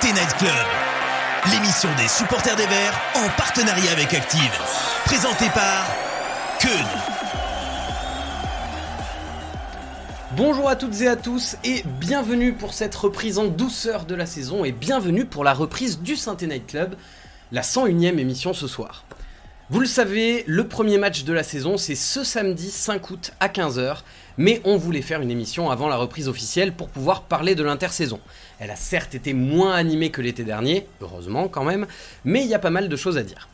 [0.00, 0.50] Synthé Night Club,
[1.50, 4.52] l'émission des supporters des Verts en partenariat avec Active.
[5.04, 5.88] Présentée par
[6.60, 6.86] Keun.
[10.36, 14.26] Bonjour à toutes et à tous et bienvenue pour cette reprise en douceur de la
[14.26, 16.94] saison et bienvenue pour la reprise du Synthé Night Club,
[17.50, 19.04] la 101ème émission ce soir.
[19.70, 23.48] Vous le savez, le premier match de la saison c'est ce samedi 5 août à
[23.48, 23.98] 15h,
[24.36, 28.20] mais on voulait faire une émission avant la reprise officielle pour pouvoir parler de l'intersaison.
[28.60, 31.86] Elle a certes été moins animée que l'été dernier, heureusement quand même,
[32.24, 33.48] mais il y a pas mal de choses à dire.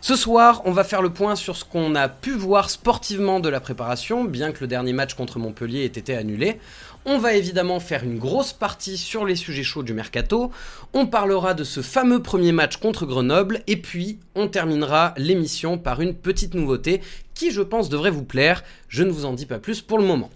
[0.00, 3.48] Ce soir, on va faire le point sur ce qu'on a pu voir sportivement de
[3.48, 6.58] la préparation, bien que le dernier match contre Montpellier ait été annulé.
[7.06, 10.50] On va évidemment faire une grosse partie sur les sujets chauds du mercato.
[10.92, 13.62] On parlera de ce fameux premier match contre Grenoble.
[13.66, 17.00] Et puis, on terminera l'émission par une petite nouveauté
[17.32, 18.62] qui, je pense, devrait vous plaire.
[18.88, 20.30] Je ne vous en dis pas plus pour le moment.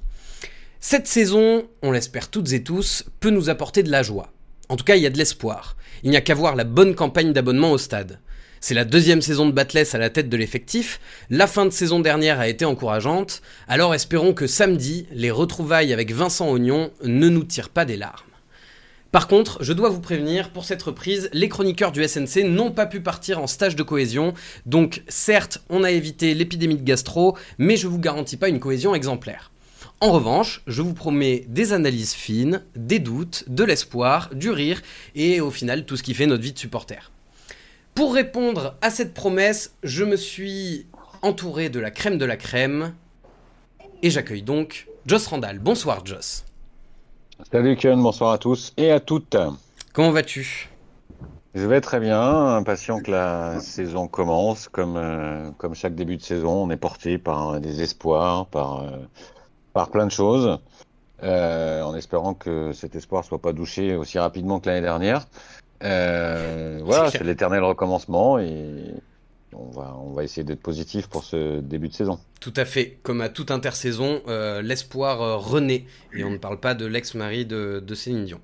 [0.81, 4.33] Cette saison, on l'espère toutes et tous, peut nous apporter de la joie.
[4.69, 5.77] En tout cas, il y a de l'espoir.
[6.05, 8.21] Il n'y a qu'à voir la bonne campagne d'abonnement au stade.
[8.61, 11.99] C'est la deuxième saison de Batless à la tête de l'effectif, la fin de saison
[11.99, 17.45] dernière a été encourageante, alors espérons que samedi, les retrouvailles avec Vincent Ognon ne nous
[17.45, 18.25] tirent pas des larmes.
[19.11, 22.87] Par contre, je dois vous prévenir, pour cette reprise, les chroniqueurs du SNC n'ont pas
[22.87, 24.33] pu partir en stage de cohésion,
[24.65, 28.95] donc certes, on a évité l'épidémie de gastro, mais je vous garantis pas une cohésion
[28.95, 29.51] exemplaire.
[30.01, 34.81] En revanche, je vous promets des analyses fines, des doutes, de l'espoir, du rire,
[35.17, 37.11] et au final tout ce qui fait notre vie de supporter.
[37.97, 40.87] Pour répondre à cette promesse, je me suis
[41.23, 42.95] entouré de la crème de la crème.
[44.05, 45.59] Et j'accueille donc Joss Randall.
[45.59, 46.45] Bonsoir Joss.
[47.51, 49.37] Salut Ken, bonsoir à tous et à toutes.
[49.93, 50.69] Comment vas-tu?
[51.57, 52.21] Je vais très bien,
[52.55, 54.69] impatient que la saison commence.
[54.69, 58.91] Comme, euh, comme chaque début de saison, on est porté par des espoirs, par, euh,
[59.79, 60.59] par plein de choses.
[61.23, 65.27] Euh, en espérant que cet espoir soit pas douché aussi rapidement que l'année dernière.
[65.85, 68.75] Euh, voilà, c'est l'éternel recommencement et
[69.53, 72.19] on va, on va essayer d'être positif pour ce début de saison.
[72.41, 76.75] Tout à fait, comme à toute intersaison, euh, l'espoir renaît et on ne parle pas
[76.75, 78.41] de l'ex-mari de, de, Céline Dion.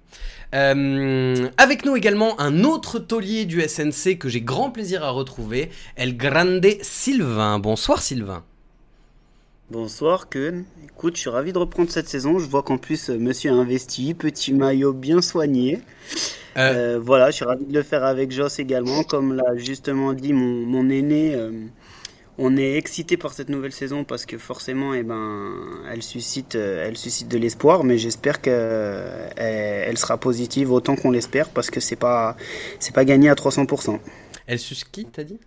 [0.55, 5.71] Euh, avec nous également un autre taulier du SNC que j'ai grand plaisir à retrouver,
[5.97, 7.59] El Grande Sylvain.
[7.59, 8.45] Bonsoir Sylvain.
[9.71, 10.65] Bonsoir Keun.
[10.85, 12.39] Écoute, je suis ravi de reprendre cette saison.
[12.39, 15.81] Je vois qu'en plus, monsieur a investi, petit maillot bien soigné.
[16.59, 16.97] Euh...
[16.97, 19.05] Euh, voilà, je suis ravi de le faire avec Joss également.
[19.05, 21.51] Comme l'a justement dit mon, mon aîné, euh,
[22.37, 25.55] on est excité par cette nouvelle saison parce que forcément, eh ben,
[25.91, 31.49] elle suscite, elle suscite de l'espoir, mais j'espère qu'elle elle sera positive autant qu'on l'espère
[31.49, 32.37] parce que c'est pas,
[32.81, 33.99] c'est pas gagné à 300%.
[34.47, 35.41] Elle suscite t'as dit?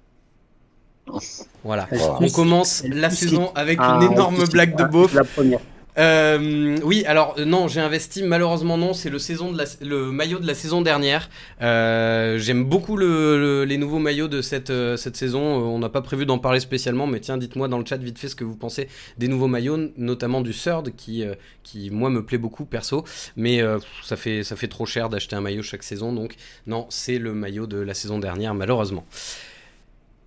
[1.63, 1.87] Voilà.
[1.91, 2.17] voilà.
[2.21, 5.13] On commence la saison avec ah, une énorme blague de beauf.
[5.13, 5.59] La première.
[5.97, 8.21] Euh, oui, alors euh, non, j'ai investi.
[8.21, 11.27] Malheureusement non, c'est le saison de la, le maillot de la saison dernière.
[11.61, 15.41] Euh, J'aime beaucoup le, le, les nouveaux maillots de cette euh, cette saison.
[15.41, 18.19] Euh, on n'a pas prévu d'en parler spécialement, mais tiens, dites-moi dans le chat vite
[18.19, 21.23] fait ce que vous pensez des nouveaux maillots, notamment du Third qui
[21.63, 23.03] qui moi me plaît beaucoup perso,
[23.35, 23.61] mais
[24.03, 26.35] ça fait ça fait trop cher d'acheter un maillot chaque saison, donc
[26.67, 29.05] non, c'est le maillot de la saison dernière malheureusement.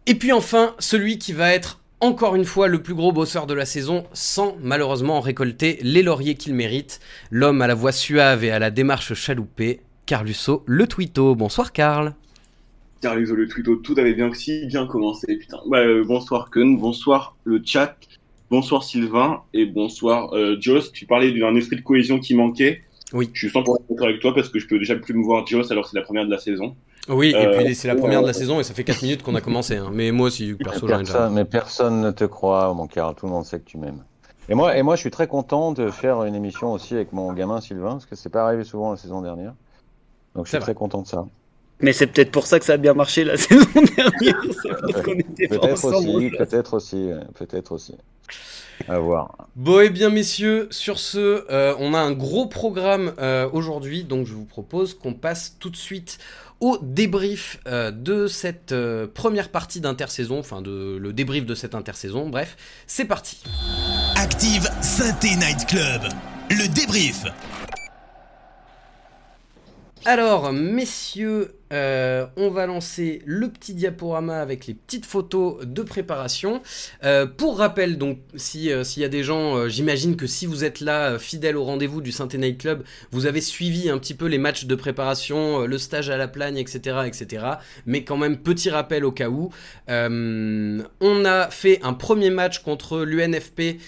[0.06, 3.54] Et puis enfin, celui qui va être encore une fois le plus gros bosseur de
[3.54, 7.00] la saison sans malheureusement récolter les lauriers qu'il mérite.
[7.30, 11.34] L'homme à la voix suave et à la démarche chaloupée, Carlusso le Twito.
[11.34, 12.14] Bonsoir Carl.
[13.02, 15.38] Carlusso le Twito, tout avait bien si bien commencé.
[15.66, 17.96] Bah, euh, bonsoir Kun, bonsoir le chat,
[18.50, 20.92] bonsoir Sylvain et bonsoir euh, Joss.
[20.92, 22.82] Tu parlais d'un esprit de cohésion qui manquait.
[23.12, 23.30] Oui.
[23.32, 25.70] Je suis 100% d'accord avec toi parce que je peux déjà plus me voir Joss
[25.70, 26.76] alors que c'est la première de la saison.
[27.08, 29.22] Oui, euh, et puis c'est la première de la saison et ça fait 4 minutes
[29.22, 29.76] qu'on a commencé.
[29.76, 29.90] Hein.
[29.92, 33.14] Mais moi aussi, perso, mais personne, mais personne ne te croit, mon cœur.
[33.14, 34.04] Tout le monde sait que tu m'aimes.
[34.48, 37.32] Et moi, et moi, je suis très content de faire une émission aussi avec mon
[37.32, 39.54] gamin Sylvain, parce que c'est pas arrivé souvent la saison dernière.
[40.34, 41.24] Donc je suis très content de ça.
[41.80, 43.66] Mais c'est peut-être pour ça que ça a bien marché la saison
[43.96, 44.40] dernière.
[45.48, 47.94] peut-être aussi, peut-être aussi, peut-être aussi.
[48.88, 49.48] À voir.
[49.56, 54.04] Bon, et eh bien, messieurs, sur ce, euh, on a un gros programme euh, aujourd'hui,
[54.04, 56.18] donc je vous propose qu'on passe tout de suite
[56.60, 61.74] au débrief euh, de cette euh, première partie d'intersaison, enfin de, le débrief de cette
[61.74, 62.56] intersaison, bref,
[62.86, 63.42] c'est parti.
[64.16, 66.02] Active Synthé Night Club,
[66.50, 67.24] le débrief.
[70.04, 76.62] Alors, messieurs, euh, on va lancer le petit diaporama avec les petites photos de préparation.
[77.04, 81.18] Euh, pour rappel, donc, s'il y a des gens, j'imagine que si vous êtes là,
[81.18, 82.82] fidèle au rendez-vous du Saint-Étienne Club,
[83.12, 86.56] vous avez suivi un petit peu les matchs de préparation, le stage à la plagne,
[86.56, 87.46] etc., etc.
[87.86, 89.50] Mais quand même, petit rappel au cas où.
[89.88, 93.78] on a fait un premier match contre l'UNFP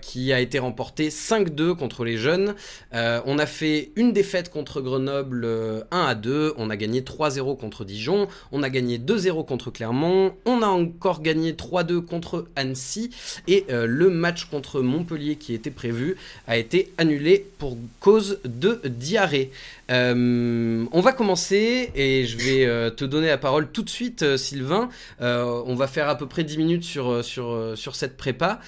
[0.00, 2.54] qui a été remporté 5-2 contre les jeunes.
[2.92, 5.46] on a fait une défaite contre Grenoble
[5.90, 10.34] 1 à 2, on a gagné 3-0 contre Dijon, on a gagné 2-0 contre Clermont,
[10.44, 13.10] on a encore gagné 3-2 contre Annecy
[13.48, 16.16] et euh, le match contre Montpellier qui était prévu
[16.46, 19.50] a été annulé pour cause de diarrhée.
[19.90, 24.36] Euh, on va commencer et je vais euh, te donner la parole tout de suite
[24.36, 24.88] Sylvain.
[25.20, 28.60] on va faire à peu près 10 minutes sur, sur, sur cette prépa.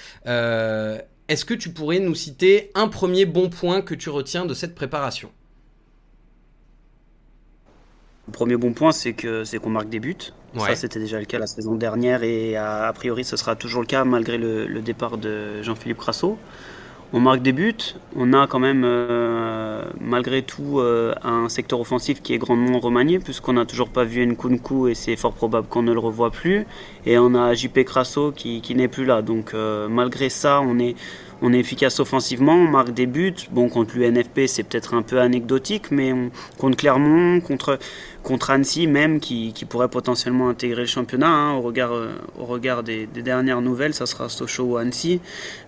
[1.28, 4.76] Est-ce que tu pourrais nous citer un premier bon point que tu retiens de cette
[4.76, 5.30] préparation?
[8.26, 10.32] Le premier bon point, c'est que c'est qu'on marque des buts.
[10.58, 13.86] Ça, c'était déjà le cas la saison dernière et a, priori, ce sera toujours le
[13.86, 16.38] cas malgré le, départ de Jean-Philippe Crasso.
[17.12, 17.94] On marque des buts.
[18.16, 23.20] On a quand même, euh, malgré tout, euh, un secteur offensif qui est grandement remanié,
[23.20, 26.66] puisqu'on n'a toujours pas vu Nkunku et c'est fort probable qu'on ne le revoit plus.
[27.04, 29.22] Et on a JP Crasso qui, n'est plus là.
[29.22, 30.96] Donc, euh, malgré ça, on est
[31.42, 33.34] on est efficace offensivement, on marque des buts.
[33.50, 36.12] Bon, contre l'UNFP, c'est peut-être un peu anecdotique, mais
[36.58, 37.78] contre Clermont, contre,
[38.22, 42.82] contre Annecy même, qui, pourrait potentiellement intégrer le championnat, hein, au regard, euh, au regard
[42.82, 45.20] des, dernières nouvelles, ça sera Sochaux ou Annecy.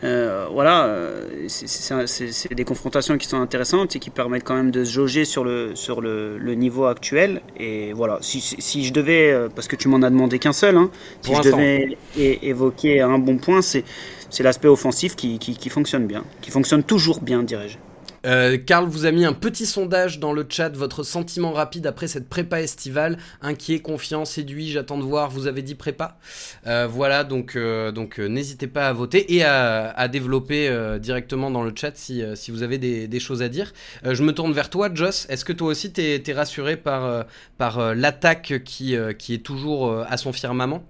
[0.05, 4.85] Euh, voilà, euh, c'est des confrontations qui sont intéressantes et qui permettent quand même de
[4.85, 7.43] se jauger sur le, sur le, niveau actuel.
[7.59, 10.91] Et voilà, si, si, je devais, parce que tu m'en as demandé qu'un seul, hein,
[11.23, 13.85] si je devais évoquer un bon point, c'est
[14.31, 15.39] c'est l'aspect offensif qui,
[15.71, 17.79] fonctionne bien, qui fonctionne toujours bien, dirais-je.
[18.27, 22.09] Euh, Karl vous a mis un petit sondage dans le chat, votre sentiment rapide après
[22.09, 26.19] cette prépa estivale, inquiet, confiant, séduit, j'attends de voir, vous avez dit prépa.
[26.67, 30.69] Euh, voilà, donc, euh, donc n'hésitez pas à voter et à, développer
[31.01, 33.73] directement dans le chat si, vous avez des, choses à dire.
[34.05, 37.27] je me tourne vers toi, Joss, est-ce que toi aussi t'es es rassuré par,
[37.59, 40.83] par l'attaque qui, qui est toujours à son firmament?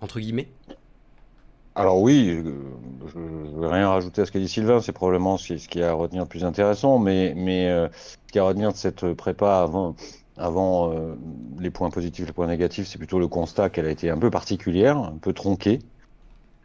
[0.00, 0.48] Entre guillemets
[1.74, 2.52] alors oui, euh,
[3.06, 5.92] je ne vais rien rajouter à ce qu'a dit Sylvain, c'est probablement ce qui à
[5.94, 9.96] retenir plus intéressant, mais, mais euh, ce qui à retenir de cette prépa avant,
[10.36, 11.14] avant euh,
[11.58, 14.30] les points positifs, les points négatifs, c'est plutôt le constat qu'elle a été un peu
[14.30, 15.78] particulière, un peu tronquée.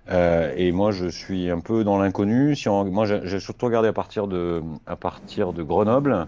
[0.09, 2.55] et moi, je suis un peu dans l'inconnu.
[2.55, 6.27] Si moi, j'ai surtout regardé à partir de, à partir de Grenoble,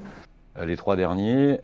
[0.62, 1.60] les trois derniers.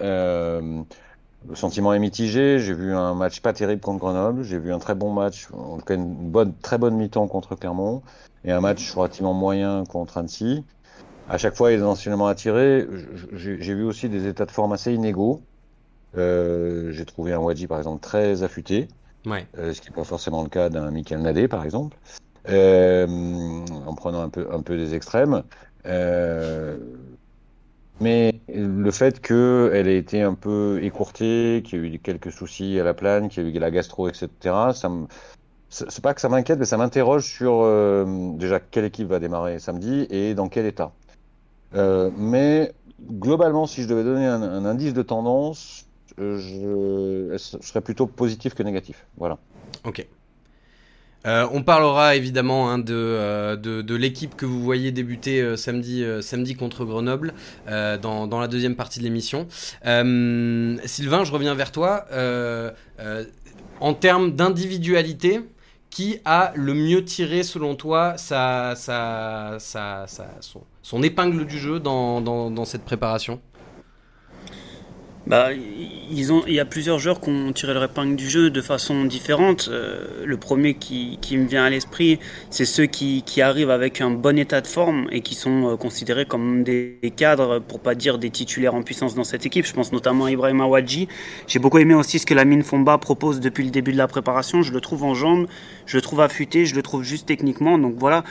[1.48, 2.60] Le sentiment est mitigé.
[2.60, 4.44] J'ai vu un match pas terrible contre Grenoble.
[4.44, 7.56] J'ai vu un très bon match, en tout cas une bonne, très bonne mi-temps contre
[7.56, 8.02] Clermont.
[8.44, 10.64] Et un match relativement moyen contre Annecy.
[11.28, 12.88] À chaque fois, il des enseignements à tirer.
[13.34, 15.42] J'ai vu aussi des états de forme assez inégaux.
[16.18, 18.88] Euh, j'ai trouvé un Wadji, par exemple, très affûté.
[19.26, 19.48] Ouais.
[19.58, 21.98] Euh, ce qui n'est pas forcément le cas d'un Michael Nadé, par exemple.
[22.48, 23.08] Euh,
[23.88, 25.44] en prenant un peu, un peu des extrêmes.
[25.88, 26.78] Euh,
[28.02, 32.80] mais le fait qu'elle ait été un peu écourtée, qu'il y a eu quelques soucis
[32.80, 34.30] à la plane, qu'il y a eu la gastro, etc.,
[34.74, 35.08] ça me...
[35.70, 39.60] c'est pas que ça m'inquiète, mais ça m'interroge sur euh, déjà quelle équipe va démarrer
[39.60, 40.92] samedi et dans quel état.
[41.76, 45.86] Euh, mais globalement, si je devais donner un, indice de tendance,
[46.18, 49.06] je, je serais plutôt positif que négatif.
[49.18, 49.38] Voilà.
[49.84, 50.08] Ok.
[51.26, 56.06] Euh, on parlera évidemment hein, euh, de, de, l'équipe que vous voyez débuter euh, samedi,
[56.22, 57.34] samedi contre Grenoble
[57.68, 59.48] dans, la deuxième partie de l'émission.
[59.84, 62.06] Sylvain, je reviens vers toi.
[63.80, 65.42] en termes d'individualité,
[65.90, 70.06] qui a le mieux tiré selon toi sa, sa, sa,
[70.82, 73.40] son, épingle du jeu dans, dans cette préparation?
[75.28, 75.50] Bah,
[76.12, 78.62] ils ont, il y a plusieurs joueurs qui ont tiré leur épingle du jeu de
[78.62, 79.70] façon différente.
[79.72, 82.20] Euh, le premier qui, qui, me vient à l'esprit,
[82.52, 85.78] c'est ceux qui, qui, arrivent avec un bon état de forme et qui sont euh,
[85.78, 89.66] considérés comme des, cadres, pour pas dire des titulaires en puissance dans cette équipe.
[89.66, 91.08] Je pense notamment à Ibrahim Awadji.
[91.48, 94.08] J'ai beaucoup aimé aussi ce que la mine Fomba propose depuis le début de la
[94.08, 94.62] préparation.
[94.62, 95.48] Je le trouve en jambes,
[95.86, 97.78] je le trouve affûté, je le trouve juste techniquement.
[97.78, 98.24] Donc voilà,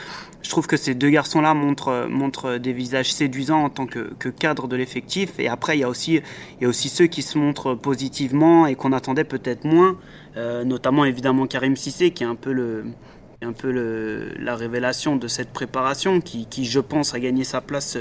[0.42, 4.76] je trouve que ces deux garçons-là montrent, des visages séduisants en tant que, cadre de
[4.76, 5.38] l'effectif.
[5.38, 6.20] Et après, il y, a aussi,
[6.60, 9.96] il aussi ceux qui se montrent positivement et qu'on attendait peut-être moins,
[10.36, 12.84] euh, notamment évidemment Karim Sissé, qui est un peu le,
[13.44, 13.70] un peu
[14.38, 17.98] la révélation de cette préparation qui, qui, je pense, a gagné sa place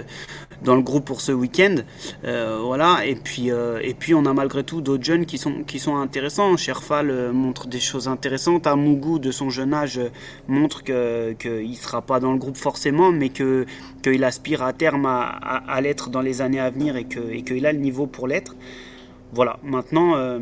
[0.64, 1.76] dans le groupe pour ce week-end.
[2.26, 3.06] Euh, voilà.
[3.06, 5.98] Et puis, euh, et puis, on a malgré tout d'autres jeunes qui sont, qui sont
[5.98, 6.58] intéressants.
[6.58, 8.68] Sherfal euh, montre des choses intéressantes.
[8.68, 10.00] Amougou, de son jeune âge,
[10.48, 15.28] montre qu'il ne sera pas dans le groupe forcément, mais qu'il aspire à terme à,
[15.28, 18.56] à, l'être dans les années à venir et qu'il et a le niveau pour l'être.
[19.34, 20.40] Voilà, maintenant, euh,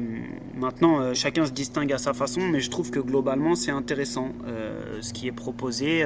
[0.83, 4.97] euh, chacun se distingue à sa façon, mais je trouve que globalement c'est intéressant euh,
[5.01, 6.05] ce qui est proposé,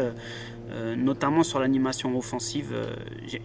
[0.98, 2.76] notamment sur l'animation offensive.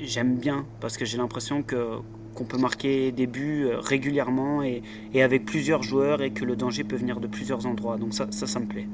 [0.01, 1.99] J'aime bien parce que j'ai l'impression que
[2.35, 4.83] qu'on peut marquer des buts régulièrement et,
[5.13, 7.97] et, avec plusieurs joueurs et que le danger peut venir de plusieurs endroits.
[7.97, 8.87] Donc ça, ça, ça me plaît.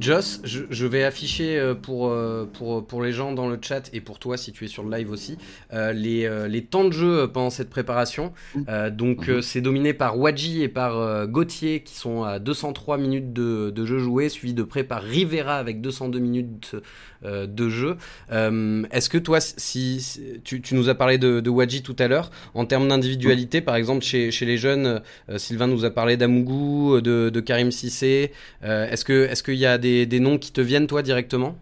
[0.00, 4.00] Joss, je, vais afficher euh, pour, euh, pour, pour les gens dans le chat et
[4.00, 5.36] pour toi si tu es sur le live aussi
[5.72, 8.32] euh, les, les, temps de jeu pendant cette préparation.
[8.54, 8.90] Mmh.
[8.90, 9.42] donc mmh.
[9.42, 13.98] c'est dominé par Wadji et par Gauthier qui sont à 203 minutes de, de, jeu
[13.98, 16.76] joué, suivi de près par Rivera avec 202 minutes
[17.22, 17.96] de jeu.
[18.30, 22.30] Est-ce que toi, si, tu, tu, nous as parlé de, de Wadji tout à l'heure,
[22.54, 25.00] en termes d'individualité, par exemple chez, chez les jeunes,
[25.36, 28.32] Sylvain nous a parlé d'Amougou, de, de, Karim Sissé.
[28.62, 31.54] Est-ce qu'il est y a des, des, noms qui te viennent, toi, directement?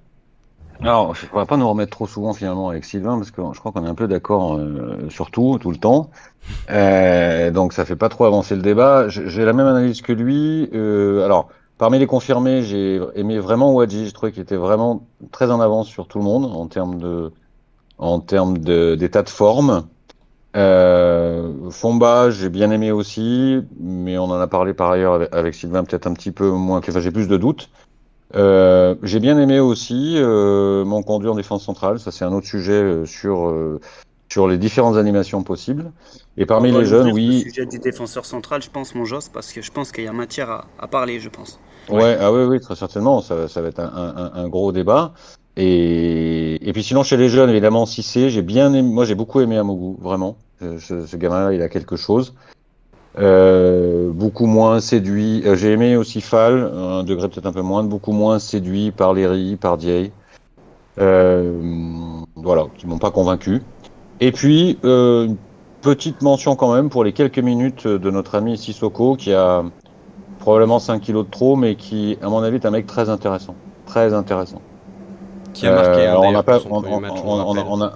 [0.83, 3.61] Alors, je ne pourrais pas nous remettre trop souvent, finalement, avec Sylvain, parce que je
[3.61, 6.11] crois qu'on est un peu d'accord euh, sur tout, tout le temps.
[6.71, 9.09] Euh, donc, ça fait pas trop avancer le débat.
[9.09, 10.69] J'ai la même analyse que lui.
[10.75, 14.09] Euh, alors, parmi les confirmés, j'ai aimé vraiment Wadji.
[14.09, 17.33] Je trouvais qu'il était vraiment très en avance sur tout le monde en termes de
[17.99, 19.87] en termes d'état de, forme.
[21.71, 26.09] Fomba, j'ai bien aimé aussi, mais on en a parlé par ailleurs avec, Sylvain, peut-être
[26.09, 26.79] un petit peu moins.
[26.79, 27.71] Enfin, j'ai plus de doutes.
[28.35, 31.99] Euh, j'ai bien aimé aussi euh, mon conduit en défense centrale.
[31.99, 33.81] Ça, c'est un autre sujet euh, sur euh,
[34.29, 35.93] sur les différentes animations possibles.
[36.39, 37.43] Et parmi les jeunes, oui.
[37.45, 40.09] Le sujet du défenseur central, je pense, mon Joss, parce que je pense qu'il y
[40.09, 41.61] a matière à, à, parler, je pense.
[41.91, 43.21] Ouais, ah oui, oui, très certainement.
[43.21, 45.13] Ça, ça va être un, un, un, gros débat.
[45.57, 49.43] Et, et puis sinon, chez les jeunes, évidemment, Cissé, j'ai bien aimé, moi, j'ai beaucoup
[49.43, 50.39] aimé Amougou, vraiment.
[50.61, 52.35] Ce, ce gamin-là, il a quelque chose.
[53.19, 55.43] Euh, beaucoup moins séduit.
[55.45, 59.13] Euh, j'ai aimé aussi Fall, un degré peut-être un peu moins, beaucoup moins séduit par
[59.13, 60.13] Léry, par Diey.
[60.99, 61.61] Euh,
[62.37, 63.63] voilà, qui m'ont pas convaincu.
[64.21, 65.37] Et puis, une
[65.81, 69.65] petite mention quand même pour les quelques minutes de notre ami Sissoko, qui a
[70.39, 73.55] probablement 5 kilos de trop, mais qui, à mon avis, est un mec très intéressant.
[73.87, 74.61] Très intéressant.
[75.55, 77.93] Qui a marqué euh, on a pas, on, on, on, a,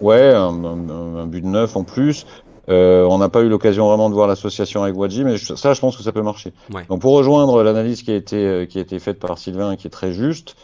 [0.00, 2.26] ouais, un, un, un, but de neuf en plus.
[2.70, 5.80] Euh, on n'a pas eu l'occasion vraiment de voir l'association avec Wadji, mais ça, je
[5.80, 6.52] pense que ça peut marcher.
[6.88, 9.88] Donc, pour rejoindre l'analyse qui a été euh, qui a été faite par Sylvain, qui
[9.88, 10.54] est très juste,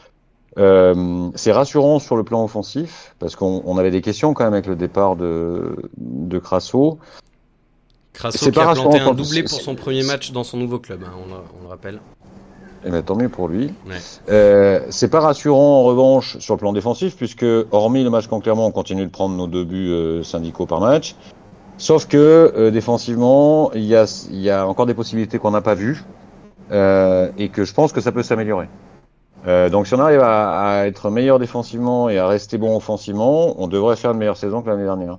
[0.58, 4.66] euh, c'est rassurant sur le plan offensif parce qu'on avait des questions quand même avec
[4.66, 6.98] le départ de de Crasso.
[8.12, 11.12] Crasso qui a planté un doublé pour son premier match dans son nouveau club, hein,
[11.18, 12.00] on, le rappelle.
[12.84, 13.66] Eh bien, tant mieux pour lui.
[13.86, 13.96] Ouais.
[14.30, 18.44] Euh, c'est pas rassurant en revanche sur le plan défensif, puisque hormis le match contre
[18.44, 21.16] Clermont, on continue de prendre nos deux buts euh, syndicaux par match.
[21.78, 22.16] Sauf que
[22.56, 23.94] euh, défensivement, il y
[24.50, 26.02] a, encore des possibilités qu'on n'a pas vues
[26.72, 28.68] euh, et que je pense que ça peut s'améliorer.
[29.46, 33.68] Euh, donc si on arrive à, être meilleur défensivement et à rester bon offensivement, on
[33.68, 35.18] devrait faire une meilleure saison que l'année dernière.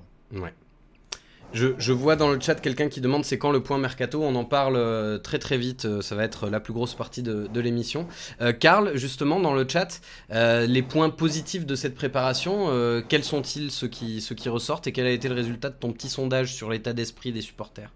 [1.53, 4.21] Je, vois dans le chat quelqu'un qui demande c'est quand le point mercato.
[4.21, 5.85] On en parle euh, très très vite.
[5.85, 8.07] Euh, ça va être la plus grosse partie de, l'émission.
[8.41, 12.67] Euh, Karl, justement, dans le chat, les points positifs de cette préparation,
[13.07, 15.91] quels sont-ils ceux qui, ceux qui ressortent et quel a été le résultat de ton
[15.91, 17.91] petit sondage sur l'état d'esprit des supporters?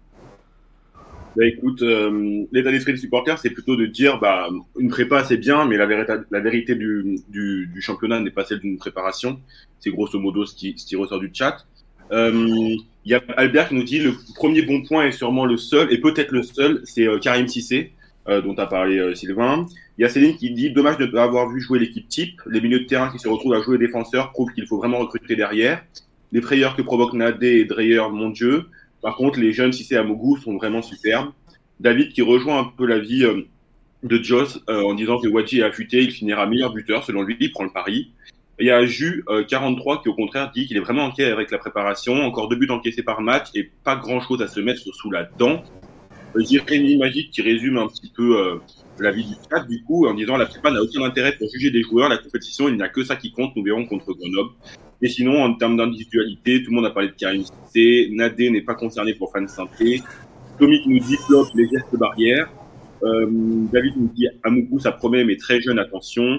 [1.36, 1.82] Bah écoute,
[2.52, 5.86] l'état d'esprit des supporters, c'est plutôt de dire, bah, une prépa c'est bien, mais la,
[5.86, 9.40] vérité, la vérité du, du, championnat n'est pas celle d'une préparation.
[9.78, 11.64] C'est grosso modo ce qui, ressort du chat.
[12.10, 15.56] Euh, il y a Albert qui nous dit le premier bon point est sûrement le
[15.56, 17.92] seul, et peut-être le seul, c'est euh, Karim Sissé,
[18.28, 19.66] euh, dont a parlé euh, Sylvain.
[19.98, 22.40] Il y a Céline qui dit dommage de ne pas avoir vu jouer l'équipe type.
[22.46, 25.34] Les milieux de terrain qui se retrouvent à jouer défenseur prouvent qu'il faut vraiment recruter
[25.36, 25.84] derrière.
[26.30, 28.66] Les frayeurs que provoquent Nadé et Dreyer, mon Dieu.
[29.02, 31.32] Par contre, les jeunes Sissé à Mogou sont vraiment superbes.
[31.80, 33.26] David qui rejoint un peu la vie
[34.02, 37.50] de Joss en disant que Wadji est affûté, il finira meilleur buteur selon lui, il
[37.50, 38.12] prend le pari.
[38.62, 41.50] Il y a Jus 43 euh, qui au contraire dit qu'il est vraiment inquiet avec
[41.50, 44.82] la préparation, encore deux buts encaissés par match et pas grand chose à se mettre
[44.94, 45.64] sous la dent.
[46.36, 48.58] Euh, Jérémy Magique qui résume un petit peu euh,
[49.00, 51.72] la vie du stade du coup en disant la prépa n'a aucun intérêt pour juger
[51.72, 54.50] des joueurs, la compétition il n'y a que ça qui compte, nous verrons contre Grenoble.
[55.02, 58.62] Et sinon en termes d'individualité, tout le monde a parlé de Karim C, Nadé n'est
[58.62, 60.02] pas concerné pour fan santé,
[60.60, 62.48] Tommy nous dit flop les gestes barrières,
[63.02, 63.26] euh,
[63.72, 66.38] David nous dit Amoukou ça promet mais très jeune attention.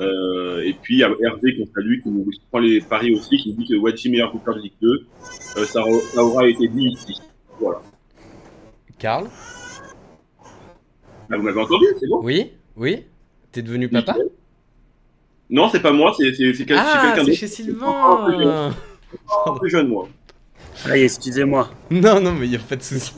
[0.00, 3.36] Euh, et puis il y a Hervé qui salue, qui nous prend les paris aussi,
[3.36, 4.88] qui dit que Wadji meilleur boucleur de Ligue 2.
[4.88, 5.82] Euh, ça,
[6.14, 7.20] ça, aura été dit ici.
[7.60, 7.82] Voilà.
[8.98, 9.28] Karl
[11.30, 12.20] ah, Vous m'avez entendu, c'est bon?
[12.22, 13.04] Oui, oui.
[13.50, 14.16] T'es devenu papa?
[15.50, 17.26] Non, c'est pas moi, c'est quelqu'un ah, d'autre.
[17.26, 18.72] c'est chez Sylvain
[19.58, 20.08] plus jeune, moi.
[20.84, 21.70] Allez, excusez-moi.
[21.90, 23.12] Non, non, mais il n'y a pas de souci.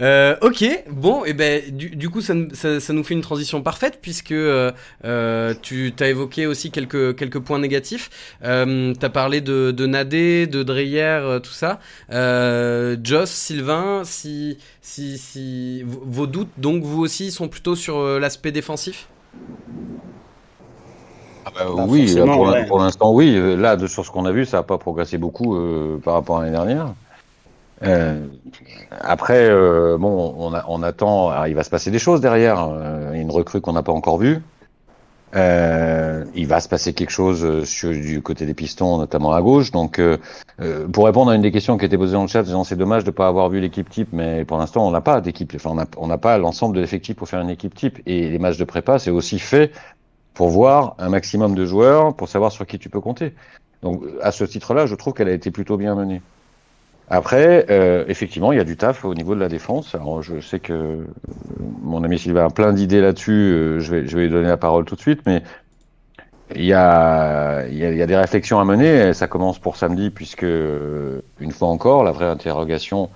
[0.00, 4.32] Euh, ok, bon, et ben du, coup ça, ça, nous fait une transition parfaite puisque
[4.32, 4.72] euh,
[5.04, 8.10] euh tu as évoqué aussi quelques quelques points négatifs.
[8.44, 11.78] Euh, tu as parlé de, de Nadé, de Dreyer, tout ça.
[12.10, 18.52] Euh, Joss, Sylvain, si si si vos doutes donc vous aussi sont plutôt sur l'aspect
[18.52, 19.08] défensif?
[21.46, 22.14] Ah bah, bah oui,
[22.68, 23.38] pour, l'instant oui.
[23.56, 25.58] Là, de, sur ce qu'on a vu, ça n'a pas progressé beaucoup
[26.02, 26.94] par rapport à l'année dernière.
[27.82, 28.26] Euh,
[28.90, 31.44] après, euh, bon, on, on attend.
[31.44, 32.68] il va se passer des choses derrière.
[32.70, 34.40] Euh, une recrue qu'on n'a pas encore vue.
[35.36, 39.72] Euh, il va se passer quelque chose sur, du côté des pistons, notamment à gauche.
[39.72, 40.00] Donc,
[40.92, 43.10] pour répondre à une des questions qui était posée dans le chat, c'est dommage de
[43.10, 45.52] ne pas avoir vu l'équipe type, mais pour l'instant, on n'a pas d'équipe.
[45.56, 48.00] Enfin, on n'a pas l'ensemble de l'effectif pour faire une équipe type.
[48.06, 49.72] Et les matchs de prépa, c'est aussi fait
[50.34, 53.34] pour voir un maximum de joueurs, pour savoir sur qui tu peux compter.
[53.82, 56.22] Donc, à ce titre-là, je trouve qu'elle a été plutôt bien menée.
[57.10, 59.94] Après, euh, effectivement, il y a du taf au niveau de la défense.
[59.94, 61.06] Alors, je sais que
[61.82, 63.32] mon ami Sylvain a plein d'idées là-dessus.
[63.32, 65.42] Euh, je vais, je vais lui donner la parole tout de suite, mais
[66.54, 69.12] il y a, il y a, il y a des réflexions à mener.
[69.12, 70.46] Ça commence pour samedi, puisque
[71.40, 73.10] une fois encore, la vraie interrogation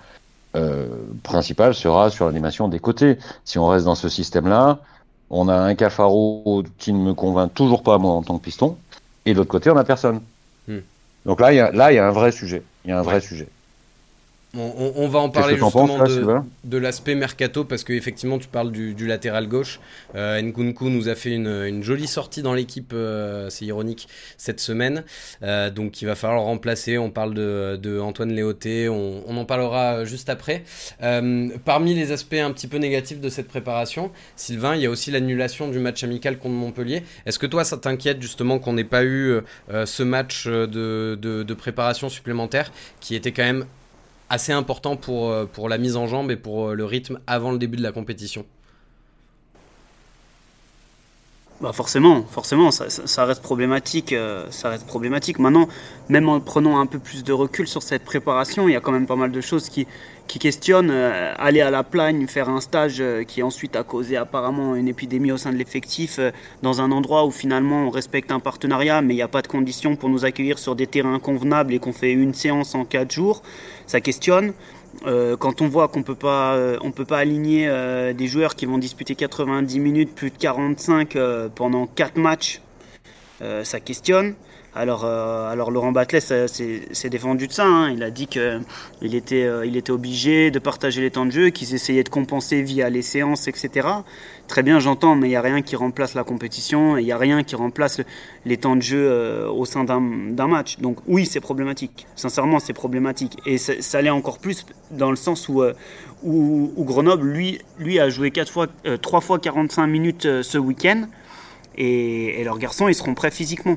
[0.55, 0.87] euh,
[1.23, 3.19] principale sera sur l'animation des côtés.
[3.45, 4.81] Si on reste dans ce système-là,
[5.31, 8.77] on a un Cafaro qui ne me convainc toujours pas moi en tant que piston,
[9.25, 10.21] et de l'autre côté, on a personne.
[10.67, 10.79] Hmm.
[11.27, 12.63] Donc là, il y a, là, il y a un vrai sujet.
[12.85, 13.49] Il y a un vrai sujet.
[14.57, 15.99] On, va en parler justement
[16.65, 19.79] de, l'aspect mercato parce que effectivement tu parles du, latéral gauche.
[20.15, 25.05] Euh, Nkunku nous a fait une, jolie sortie dans l'équipe, euh, c'est ironique cette semaine.
[25.43, 26.97] Euh, donc il va falloir le remplacer.
[26.97, 30.65] On parle de, Antoine Léoté, on, en parlera juste après.
[31.03, 34.91] Euh, parmi les aspects un petit peu négatifs de cette préparation, Sylvain, il y a
[34.91, 37.03] aussi l'annulation du match amical contre Montpellier.
[37.27, 39.41] Est-ce que toi ça t'inquiète justement qu'on n'ait pas eu
[39.85, 43.67] ce match de, de préparation supplémentaire qui était quand même
[44.31, 47.53] assez important pour, euh, pour la mise en jambe et pour euh, le rythme avant
[47.53, 48.45] le début de la compétition
[51.61, 54.13] bah forcément, forcément, ça, reste problématique.
[54.13, 54.77] Euh, ça.
[55.39, 55.69] Maintenant,
[56.09, 58.93] même en prenant un peu plus de recul sur cette préparation, il y a quand
[58.93, 59.89] même pas mal de choses qui,
[60.29, 60.93] qui questionnent.
[60.93, 65.37] aller à la plagne, faire un stage qui ensuite a causé apparemment une épidémie au
[65.37, 66.21] sein de l'effectif,
[66.63, 69.49] dans un endroit où finalement on respecte un partenariat, mais il n'y a pas de
[69.49, 73.11] conditions pour nous accueillir sur des terrains convenables et qu'on fait une séance en quatre
[73.11, 73.43] jours
[73.89, 74.53] ça questionne.
[75.07, 78.57] Euh, quand on voit qu'on peut pas, euh, on peut pas aligner euh, des joueurs
[78.57, 81.17] qui vont disputer 90 minutes, plus de 45
[81.55, 82.61] pendant 4 matchs,
[83.63, 84.35] ça questionne.
[84.79, 87.67] Alors, alors Laurent Batles s'est défendu de ça.
[87.67, 87.91] Hein.
[87.91, 91.75] Il a dit qu'il était, il était obligé de partager les temps de jeu, qu'ils
[91.75, 93.89] essayaient de compenser via les séances, etc.
[94.47, 96.59] Très bien, j'entends, mais il n'y a rien qui remplace la compétition
[96.97, 98.01] il n'y a rien qui remplace
[98.45, 100.79] les temps de jeu euh, au sein d'un match.
[100.79, 102.07] Donc oui, c'est problématique.
[102.17, 103.39] Sincèrement, c'est problématique.
[103.47, 105.75] Et ça, l'est encore plus dans le sens où, euh,
[106.25, 111.05] Grenoble, lui, a joué fois, euh, 3 fois 45 minutes ce week-end.
[111.77, 113.77] Et, leurs garçons, ils seront prêts physiquement.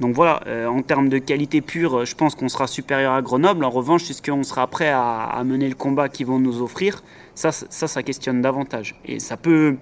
[0.00, 3.64] Donc voilà, en termes de qualité pure, je pense qu'on sera supérieur à Grenoble.
[3.64, 7.02] En revanche, est-ce qu'on sera prêt à, à mener le combat qu'ils vont nous offrir
[7.40, 8.94] ça, ça, ça questionne davantage.
[9.04, 9.76] Et ça peut,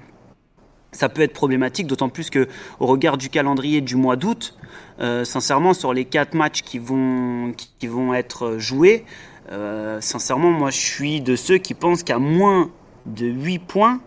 [0.93, 4.57] ça peut être problématique, d'autant plus que au regard du calendrier du mois d'août,
[5.01, 9.05] euh, sincèrement, sur les quatre matchs qui vont, qui vont être joués,
[9.51, 12.71] euh, sincèrement, moi, je suis de ceux qui pensent qu'à moins
[13.07, 14.01] de 8 points,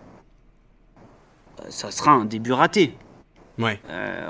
[1.60, 2.96] euh, ça sera un début raté.
[3.58, 3.78] Ouais.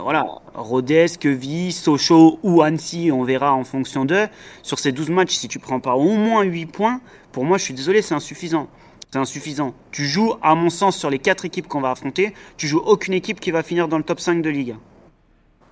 [0.00, 0.26] voilà,
[0.62, 4.28] Rodez, Queville, Sochaux ou Annecy, on verra en fonction d'eux.
[4.62, 7.00] Sur ces 12 matchs, si tu prends pas au moins 8 points,
[7.32, 8.68] pour moi, je suis désolé, c'est insuffisant
[9.12, 9.74] c'est insuffisant.
[9.90, 13.12] Tu joues, à mon sens, sur les quatre équipes qu'on va affronter, tu joues aucune
[13.12, 14.76] équipe qui va finir dans le top 5 de Ligue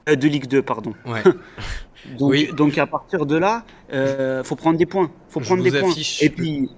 [0.08, 0.92] euh, de Ligue 2, pardon.
[1.06, 1.22] Ouais.
[2.18, 2.50] donc, oui.
[2.54, 5.10] donc, à partir de là, euh, faut prendre des points.
[5.28, 5.92] Faut prendre des points.
[6.20, 6.70] Et puis.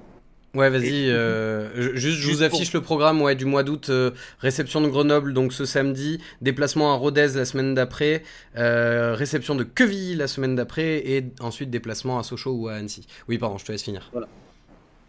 [0.55, 1.11] Ouais, vas-y.
[1.11, 3.89] Euh, juste, je vous affiche le programme ouais, du mois d'août.
[3.89, 6.21] Euh, réception de Grenoble, donc ce samedi.
[6.43, 8.23] Déplacement à Rodez la semaine d'après.
[8.55, 10.99] réception de Quevilly la semaine d'après.
[10.99, 13.07] Et ensuite déplacement à Sochaux ou à Annecy.
[13.29, 14.09] Oui, pardon, je te laisse finir.
[14.13, 14.29] Voilà.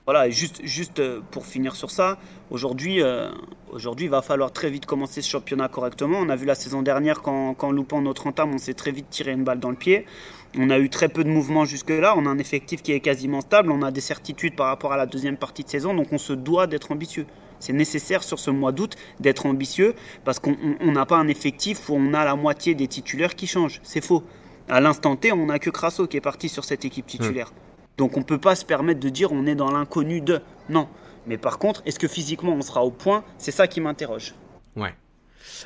[0.05, 2.17] Voilà, juste, juste euh, pour finir sur ça,
[2.51, 3.29] aujourd'hui, euh,
[3.71, 6.17] aujourd'hui, il va falloir très vite commencer ce championnat correctement.
[6.19, 9.09] On a vu la saison dernière, quand, quand loupant notre entame, on s'est très vite
[9.09, 10.05] tiré une balle dans le pied.
[10.55, 12.13] On a eu très peu de mouvements jusque-là.
[12.17, 13.71] On a un effectif qui est quasiment stable.
[13.71, 15.93] On a des certitudes par rapport à la deuxième partie de saison.
[15.95, 17.25] Donc on se doit d'être ambitieux.
[17.59, 21.95] C'est nécessaire sur ce mois d'août d'être ambitieux parce qu'on n'a pas un effectif où
[21.95, 23.79] on a la moitié des titulaires qui changent.
[23.83, 24.23] C'est faux.
[24.69, 27.51] À l'instant T, on n'a que Crasso qui est parti sur cette équipe titulaire.
[27.97, 30.41] Donc on ne peut pas se permettre de dire on est dans l'inconnu de.
[30.69, 30.87] Non.
[31.25, 33.23] Mais par contre, est-ce que physiquement on sera au point?
[33.37, 34.35] C'est ça qui m'interroge.
[34.75, 34.93] Ouais.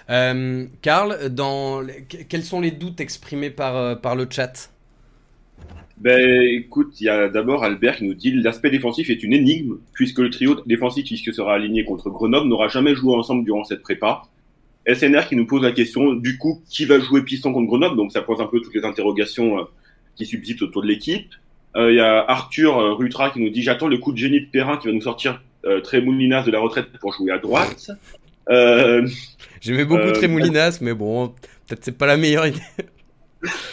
[0.10, 1.86] Euh, Karl, dans...
[2.30, 4.70] quels sont les doutes exprimés par, euh, par le chat?
[6.00, 9.78] Ben écoute, il y a d'abord Albert qui nous dit l'aspect défensif est une énigme
[9.94, 13.82] puisque le trio défensif qui sera aligné contre Grenoble n'aura jamais joué ensemble durant cette
[13.82, 14.22] prépa.
[14.88, 17.98] SNR qui nous pose la question du coup qui va jouer piston contre Grenoble?
[17.98, 19.64] Donc ça pose un peu toutes les interrogations euh,
[20.16, 21.34] qui subsistent autour de l'équipe.
[21.76, 24.42] Euh, il y a Arthur euh, Rutra qui nous dit j'attends le coup de génie
[24.42, 25.42] de Perrin qui va nous sortir
[25.84, 27.90] Trémoulinas de la retraite pour jouer à droite.
[28.48, 31.30] J'aimais beaucoup Trémoulinas mais bon
[31.68, 32.62] peut-être c'est pas la meilleure idée.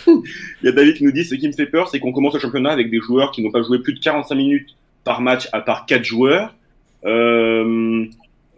[0.06, 0.22] Il
[0.64, 2.40] y a David qui nous dit ce qui me fait peur, c'est qu'on commence le
[2.40, 5.60] championnat avec des joueurs qui n'ont pas joué plus de 45 minutes par match à
[5.60, 6.54] part 4 joueurs.
[7.04, 8.06] Euh,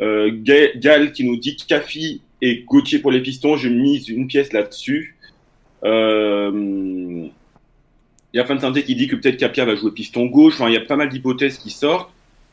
[0.01, 4.53] euh, Gal qui nous dit Cafi et Gauthier pour les pistons, je mise une pièce
[4.53, 5.17] là-dessus.
[5.85, 7.29] Euh,
[8.33, 10.55] il y a Fan Santé qui dit que peut-être Capia va jouer piston gauche.
[10.55, 12.11] Enfin, il y a pas mal d'hypothèses qui sortent.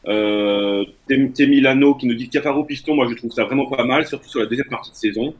[0.07, 4.29] Euh, Milano qui nous dit Cafaro piston, moi je trouve ça vraiment pas mal, surtout
[4.29, 5.33] sur la deuxième partie de saison.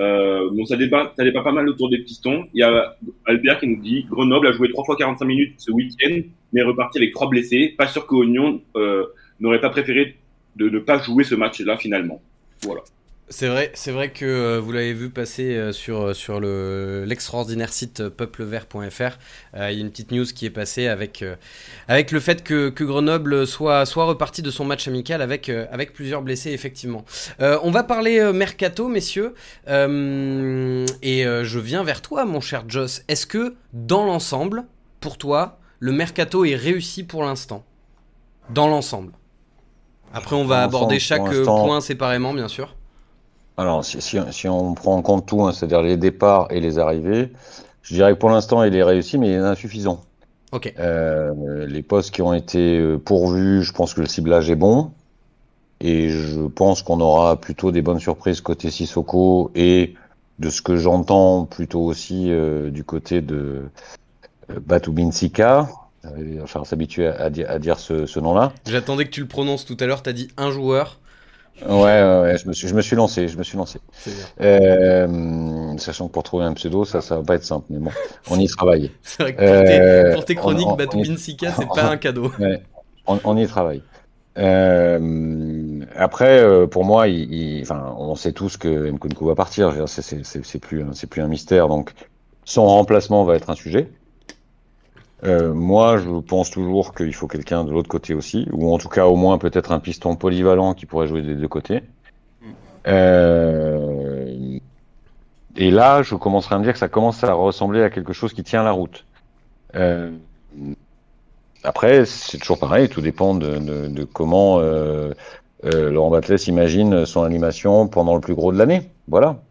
[0.00, 2.46] Euh, bon, ça débat, ça débat pas mal autour des pistons.
[2.54, 5.70] Il y a Albert qui nous dit Grenoble a joué trois fois 45 minutes ce
[5.70, 6.20] week-end,
[6.52, 7.74] mais est reparti avec trois blessés.
[7.76, 9.04] Pas sûr qu'Oignon euh,
[9.40, 10.16] n'aurait pas préféré
[10.56, 12.22] de ne pas jouer ce match-là finalement.
[12.62, 12.80] Voilà.
[13.32, 17.04] C'est vrai, c'est vrai que euh, vous l'avez vu passer euh, sur, euh, sur le,
[17.06, 19.18] l'extraordinaire site peuplevert.fr.
[19.54, 21.24] Il y a une petite news qui est passée avec,
[21.86, 25.92] avec le fait que, que, Grenoble soit, soit reparti de son match amical avec, avec
[25.92, 27.04] plusieurs blessés, effectivement.
[27.38, 29.34] on va parler mercato, messieurs.
[29.68, 29.74] et
[31.24, 33.02] je viens vers toi, mon cher Joss.
[33.08, 34.64] Est-ce que, dans l'ensemble,
[35.00, 37.64] pour toi, le mercato est réussi pour l'instant?
[38.50, 39.12] Dans l'ensemble.
[40.12, 42.74] Après, on va aborder chaque point séparément, bien sûr.
[43.60, 47.30] Alors, si, on prend en compte tout, hein, c'est-à-dire les départs et les arrivées,
[47.82, 50.00] je dirais que pour l'instant, il est réussi, mais il est insuffisant.
[50.52, 50.72] Ok.
[50.78, 54.92] Euh, les postes qui ont été euh, pourvus, je pense que le ciblage est bon.
[55.82, 59.92] Et je pense qu'on aura plutôt des bonnes surprises côté Sissoko et
[60.38, 63.64] de ce que j'entends plutôt aussi euh, du côté de
[64.48, 65.68] Batu Binsika.
[66.42, 68.54] Enfin, s'habituer à, à, dire ce, ce nom-là.
[68.66, 70.02] J'attendais que tu le prononces tout à l'heure.
[70.02, 70.98] Tu as dit un joueur.
[71.62, 73.80] Ouais, ouais, je me suis, je me suis lancé, je me suis lancé.
[74.40, 77.90] Euh, sachant que pour trouver un pseudo, ça, ça va pas être simple, mais bon,
[78.30, 78.90] on y travaille.
[79.02, 82.32] C'est vrai que pour, tes, euh, pour tes chroniques, Batou Binsika, c'est pas un cadeau.
[82.38, 82.62] Ouais,
[83.06, 83.82] on, on, y travaille.
[84.38, 89.86] Euh, après, euh, pour moi, il, il, enfin, on sait tous que Nkunku va partir.
[89.86, 91.68] C'est plus, c'est plus un mystère.
[91.68, 91.92] Donc,
[92.44, 93.90] son remplacement va être un sujet.
[95.24, 98.88] Euh, moi, je pense toujours qu'il faut quelqu'un de l'autre côté aussi, ou en tout
[98.88, 101.82] cas au moins peut-être un piston polyvalent qui pourrait jouer des deux côtés.
[102.86, 104.58] Euh...
[105.56, 108.32] Et là, je commencerai à me dire que ça commence à ressembler à quelque chose
[108.32, 109.04] qui tient la route.
[109.74, 110.10] Euh...
[111.62, 115.12] Après, c'est toujours pareil, tout dépend de, de, de comment euh,
[115.66, 118.90] euh, Laurent Batles imagine son animation pendant le plus gros de l'année.
[119.08, 119.42] Voilà.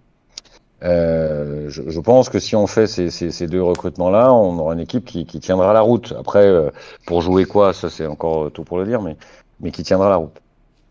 [0.84, 4.74] Euh, je, je, pense que si on fait ces, ces, ces deux recrutements-là, on aura
[4.74, 6.14] une équipe qui, qui tiendra la route.
[6.18, 6.70] Après, euh,
[7.06, 9.18] pour jouer quoi, ça c'est encore tout pour le dire, mais,
[9.60, 10.42] mais qui tiendra la route.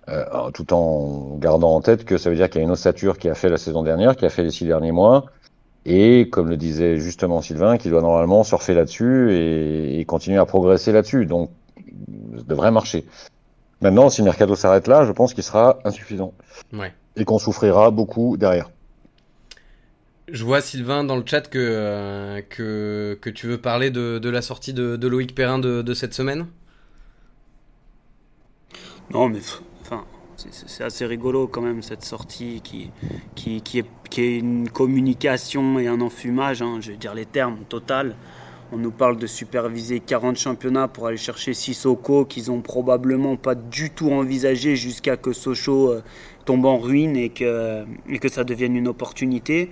[0.08, 3.18] Euh, tout en gardant en tête que ça veut dire qu'il y a une ossature
[3.18, 5.26] qui a fait la saison dernière, qui a fait les six derniers mois,
[5.84, 10.46] et comme le disait justement Sylvain, qui doit normalement surfer là-dessus et, et, continuer à
[10.46, 11.26] progresser là-dessus.
[11.26, 11.50] Donc,
[12.36, 13.06] ça devrait marcher.
[13.80, 16.32] Maintenant, si mercado s'arrête là, je pense qu'il sera insuffisant.
[16.72, 16.92] Ouais.
[17.16, 18.70] Et qu'on souffrira beaucoup derrière.
[20.30, 24.28] Je vois Sylvain dans le chat que, euh, que, que, tu veux parler de, de
[24.28, 26.46] la sortie de, Loïc Perrin de, cette semaine?
[29.10, 29.38] Non, mais
[29.80, 30.04] enfin,
[30.36, 32.90] c'est assez rigolo quand même cette sortie qui,
[33.34, 33.80] qui, qui
[34.20, 38.14] est une communication et un enfumage, hein, je vais dire les termes, total.
[38.70, 43.54] On nous parle de superviser 40 championnats pour aller chercher Sissoko qu'ils ont probablement pas
[43.54, 46.02] du tout envisagé jusqu'à que Sochaux euh,
[46.44, 49.70] tombe en ruine et que, et que ça devienne une opportunité.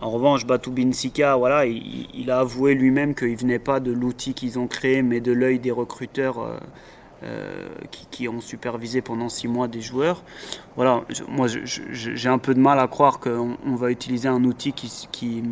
[0.00, 4.58] En revanche, Batou Binsika, voilà, il, a avoué lui-même qu'il venait pas de l'outil qu'ils
[4.58, 6.56] ont créé, mais de l'œil des recruteurs euh,
[7.24, 7.68] euh,
[8.10, 10.22] qui, ont supervisé pendant six mois des joueurs.
[10.76, 14.72] Voilà, moi j'ai un peu de mal à croire qu'on on va utiliser un outil
[14.72, 15.42] qui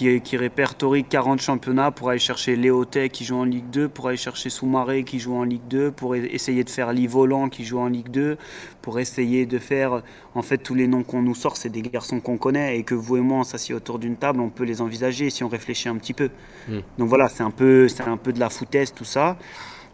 [0.00, 4.08] qui, qui, répertorie 40 championnats pour aller chercher Léotet qui joue en Ligue 2, pour
[4.08, 7.78] aller chercher Soumaré qui joue en Ligue 2, pour essayer de faire Livolant qui joue
[7.78, 8.38] en Ligue 2,
[8.80, 10.00] pour essayer de faire.
[10.34, 12.94] En fait, tous les noms qu'on nous sort, c'est des garçons qu'on connaît et que
[12.94, 15.90] vous et moi, on s'assied autour d'une table, on peut les envisager si on réfléchit
[15.90, 16.30] un petit peu.
[16.68, 16.78] Mmh.
[16.96, 19.36] Donc voilà, c'est un, peu, un peu de la foutaise tout ça.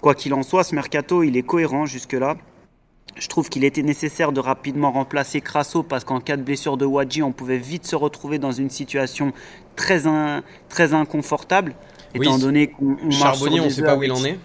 [0.00, 2.36] Quoi qu'il en soit, ce mercato, il est cohérent jusque-là.
[3.18, 6.84] Je trouve qu'il était nécessaire de rapidement remplacer Crasso parce qu'en cas de blessure de
[6.84, 9.32] Wadji, on pouvait vite se retrouver dans une situation
[9.74, 11.74] très, in, très inconfortable.
[12.14, 14.38] Étant oui, donné qu'on Charbonnier, on ne sait pas où il en est.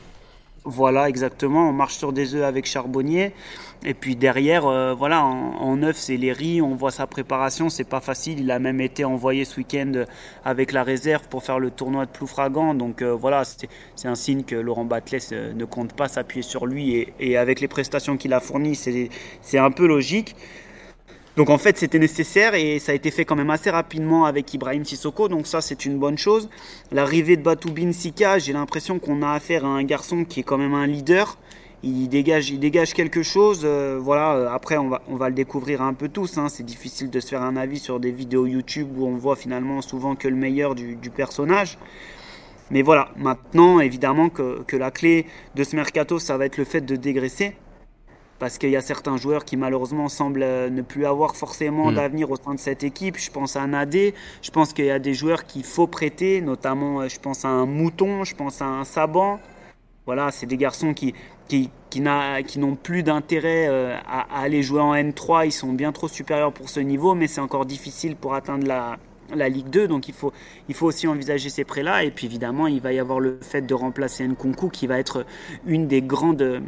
[0.63, 1.69] Voilà, exactement.
[1.69, 3.34] On marche sur des œufs avec Charbonnier.
[3.84, 6.62] Et puis derrière, euh, voilà, en, neuf, c'est Léry.
[6.62, 7.69] On voit sa préparation.
[7.69, 8.41] C'est pas facile.
[8.41, 10.06] Il a même été envoyé ce week-end
[10.45, 12.76] avec la réserve pour faire le tournoi de Ploufragan.
[12.76, 16.67] Donc euh, voilà, c'est un signe que Laurent Batles euh, ne compte pas s'appuyer sur
[16.67, 17.08] lui.
[17.19, 20.36] Et, avec les prestations qu'il a fournies, c'est un peu logique.
[21.38, 24.54] Donc en fait c'était nécessaire et ça a été fait quand même assez rapidement avec
[24.54, 26.50] Ibrahim Sissoko, donc ça c'est une bonne chose.
[26.91, 30.58] L'arrivée de Batoubin Sika, j'ai l'impression qu'on a affaire à un garçon qui est quand
[30.58, 31.38] même un leader.
[31.84, 33.62] Il dégage, il dégage quelque chose.
[33.63, 34.36] Euh, voilà.
[34.36, 36.38] Euh, après, on va, on va le découvrir un peu tous.
[36.38, 36.48] Hein.
[36.48, 39.82] C'est difficile de se faire un avis sur des vidéos YouTube où on voit finalement
[39.82, 41.80] souvent que le meilleur du, du personnage.
[42.70, 43.10] Mais voilà.
[43.17, 46.96] Maintenant, évidemment que, que la clé de ce mercato, ça va être le fait de
[46.96, 47.56] dégraisser
[48.41, 51.95] parce qu'il y a certains joueurs qui malheureusement semblent euh, ne plus avoir forcément hmm.
[51.95, 53.19] d'avenir au sein de cette équipe.
[53.19, 57.01] Je pense à Nadé, je pense qu'il y a des joueurs qu'il faut prêter, notamment
[57.01, 59.39] euh, je pense à un Mouton, je pense à un Saban.
[60.08, 61.13] Voilà, c'est des garçons qui,
[61.47, 66.08] qui, qui n'ont plus d'intérêt euh, à, aller jouer en N3, ils sont bien trop
[66.08, 68.97] supérieurs pour ce niveau, mais c'est encore difficile pour atteindre la,
[69.36, 70.34] la Ligue 2, donc il faut,
[70.67, 72.06] il faut aussi envisager ces prêts-là.
[72.06, 75.27] Et puis évidemment, il va y avoir le fait de remplacer Nkunku, qui va être
[75.67, 76.63] une des grandes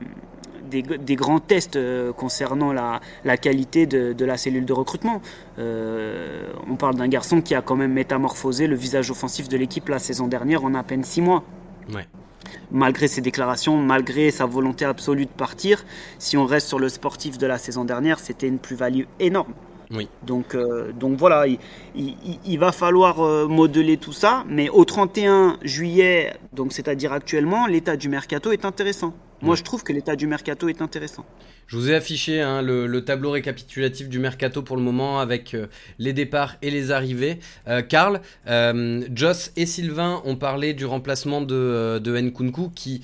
[0.82, 5.22] des, grands tests euh, concernant la, qualité de, la cellule de recrutement.
[5.60, 9.88] Euh, on parle d'un garçon qui a quand même métamorphosé le visage offensif de l'équipe
[9.90, 11.44] la saison dernière en à peine six mois.
[12.72, 15.86] Malgré ses déclarations, malgré sa volonté absolue de partir,
[16.18, 19.54] si on reste sur le sportif de la saison dernière, c'était une plus-value énorme.
[19.92, 20.08] Oui.
[20.24, 21.46] Donc, euh, donc voilà,
[21.96, 28.10] il, va falloir modeler tout ça, mais au 31 juillet, donc c'est-à-dire actuellement, l'état du
[28.10, 29.14] mercato est intéressant.
[29.44, 31.26] Moi, je trouve que l'état du mercato est intéressant.
[31.68, 35.68] Je vous ai affiché hein, le, tableau récapitulatif du mercato pour le moment avec euh,
[36.00, 37.40] les départs et les arrivées.
[37.68, 43.02] Euh, Karl, euh, Joss et Sylvain ont parlé du remplacement de, de Nkunku qui,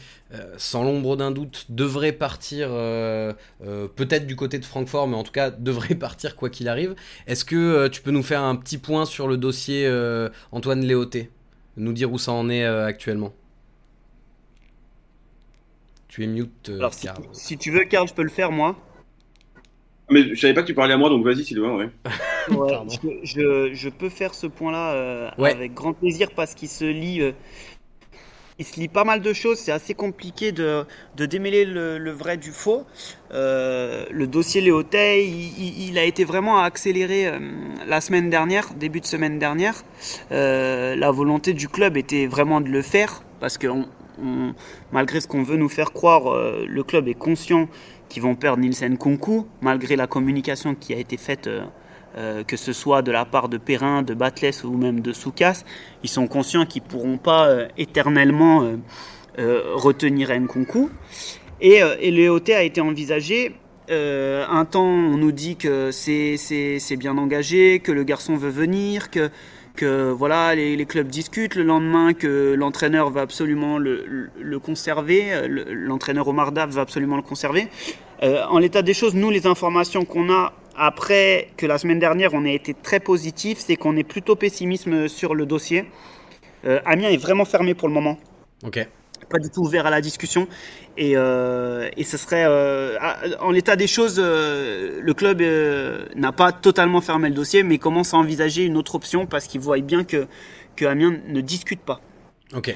[0.56, 5.49] sans l'ombre d'un doute, devrait partir peut-être du côté de Francfort, mais en tout cas
[5.58, 6.95] devrait partir quoi qu'il arrive.
[7.28, 9.91] Est-ce que tu peux nous faire un petit point sur le dossier
[10.52, 11.32] Antoine Léoté
[11.75, 13.34] Nous dire où ça en est actuellement?
[16.19, 16.89] Tu es mute, euh,
[17.32, 18.75] Si, tu veux, Karl, je peux le faire, moi.
[20.10, 21.89] Mais je savais pas que tu parlais à moi, donc vas-y, Sylvain, ouais.
[22.55, 22.73] ouais
[23.23, 27.21] je, je, peux faire ce point-là euh, avec grand plaisir parce qu'il se lit.
[27.21, 27.32] Euh,
[28.58, 30.84] il se lit pas mal de choses, c'est assez compliqué de,
[31.15, 32.86] de démêler le, vrai du faux.
[33.32, 37.32] le dossier Léotey, il, il, a été vraiment accéléré
[37.88, 39.86] la semaine dernière, début de semaine dernière.
[40.29, 43.88] la volonté du club était vraiment de le faire parce qu'on
[44.91, 47.67] malgré ce qu'on veut nous faire croire, euh, le club est conscient
[48.08, 51.65] qu'ils vont perdre Nielsen Kunku, malgré la communication qui a été faite, euh,
[52.17, 55.63] euh, que ce soit de la part de Perrin, de Batles ou même de Soukas.
[56.03, 58.67] Ils sont conscients qu'ils ne pourront pas éternellement
[59.38, 60.89] retenir Nkunku.
[61.62, 63.55] Et, et le a été envisagé
[63.89, 69.29] un temps, on nous dit que c'est bien engagé, que le garçon veut venir, que
[69.79, 71.55] que voilà, les, clubs discutent.
[71.55, 75.47] Le lendemain, que l'entraîneur va absolument le, conserver.
[75.47, 77.67] L'entraîneur Omar Daf va absolument le conserver.
[78.21, 82.33] Euh, en l'état des choses, nous, les informations qu'on a après que la semaine dernière,
[82.33, 85.85] on ait été très positif, c'est qu'on est plutôt pessimiste sur le dossier.
[86.65, 88.17] Euh, Amiens est vraiment fermé pour le moment.
[88.65, 88.85] Ok
[89.29, 90.47] pas du tout ouvert à la discussion.
[90.97, 92.97] Et, euh, et ce serait, euh,
[93.39, 95.41] en l'état des choses, euh, le club
[96.15, 99.61] n'a pas totalement fermé le dossier, mais commence à envisager une autre option parce qu'il
[99.61, 100.27] voit bien que,
[100.75, 102.01] que Amiens ne discute pas.
[102.53, 102.75] Ok.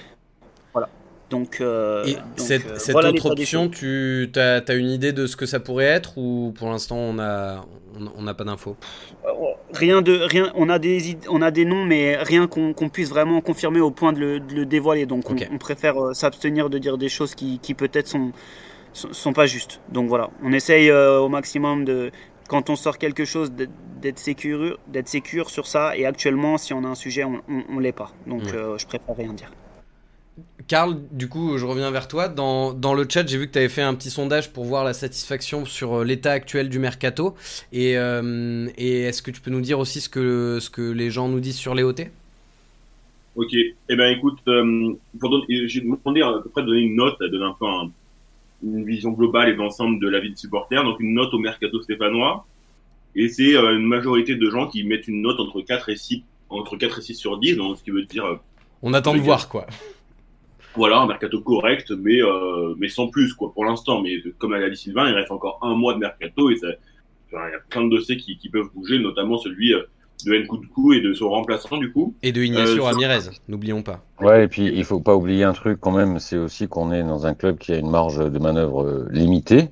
[0.71, 0.89] Voilà.
[1.29, 6.17] Donc, et cette, autre option, tu as, une idée de ce que ça pourrait être
[6.17, 7.65] ou pour l'instant on n'a
[8.15, 8.77] on, pas d'infos?
[9.73, 10.51] Rien de rien.
[10.55, 14.13] On a des on a des noms, mais rien qu'on puisse vraiment confirmer au point
[14.13, 15.05] de le, dévoiler.
[15.05, 18.31] Donc on, préfère euh, s'abstenir de dire des choses qui, peut-être sont,
[18.93, 19.81] sont pas justes.
[19.89, 22.12] Donc voilà, on essaye euh, au maximum de
[22.47, 25.97] quand on sort quelque chose d'être sécure d'être sécure sur ça.
[25.97, 28.12] Et actuellement, si on a un sujet, on, on, l'est pas.
[28.27, 29.51] Donc euh, je préfère rien dire.
[30.67, 32.28] Karl, du coup, je reviens vers toi.
[32.28, 34.84] Dans, dans le chat, j'ai vu que tu avais fait un petit sondage pour voir
[34.84, 37.36] la satisfaction sur euh, l'état actuel du mercato.
[37.72, 41.12] Et, euh, et est-ce que tu peux nous dire aussi ce que, ce que les
[41.12, 42.08] gens nous disent sur les OT
[43.36, 43.54] Ok.
[43.54, 44.93] Eh ben, écoute, euh,
[45.50, 47.65] j'ai demandé à peu près de donner une note, de donner un peu
[48.63, 50.84] une vision globale et d'ensemble de la vie de supporter.
[50.84, 52.46] Donc, une note au mercato stéphanois.
[53.15, 56.24] Et c'est euh, une majorité de gens qui mettent une note entre 4 et 6,
[56.50, 58.39] entre 4 et 6 sur 10, donc ce qui veut dire.
[58.82, 59.65] On attend de voir, quoi.
[60.75, 64.01] Voilà, un mercato correct, mais euh, mais sans plus quoi pour l'instant.
[64.01, 66.67] Mais comme l'a dit Sylvain, il reste encore un mois de mercato et ça,
[67.31, 69.81] il y a plein de dossiers qui, qui peuvent bouger, notamment celui euh,
[70.25, 72.15] de Nkunku et de son remplaçant du coup.
[72.23, 74.03] Et de Ignacio Ramirez, n'oublions pas.
[74.19, 77.03] Ouais, et puis il faut pas oublier un truc quand même, c'est aussi qu'on est
[77.03, 79.69] dans un club qui a une marge de manœuvre limitée.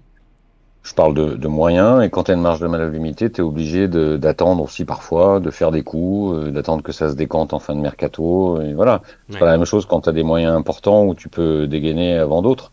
[0.83, 3.41] Je parle de, de, moyens, et quand tu as une marge de manœuvre limitée, tu
[3.41, 7.53] es obligé d'attendre aussi parfois, de faire des coups, euh, d'attendre que ça se décante
[7.53, 9.01] en fin de mercato, et voilà.
[9.29, 12.17] C'est pas la même chose quand tu as des moyens importants où tu peux dégainer
[12.17, 12.71] avant d'autres.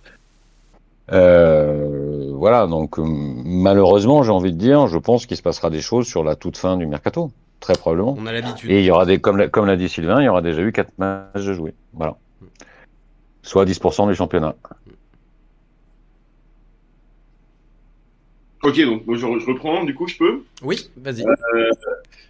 [1.12, 5.80] Euh, voilà, donc euh, malheureusement, j'ai envie de dire, je pense qu'il se passera des
[5.80, 8.16] choses sur la toute fin du mercato, très probablement.
[8.18, 8.70] On a l'habitude.
[8.70, 10.92] Et il y aura des, comme l'a dit Sylvain, il y aura déjà eu quatre
[10.98, 11.74] matchs de jouer.
[11.94, 12.16] Voilà.
[13.42, 14.54] Soit 10% du championnat.
[18.62, 21.22] Ok, donc je, reprends, du coup, je peux Oui, vas-y.
[21.22, 21.70] Euh,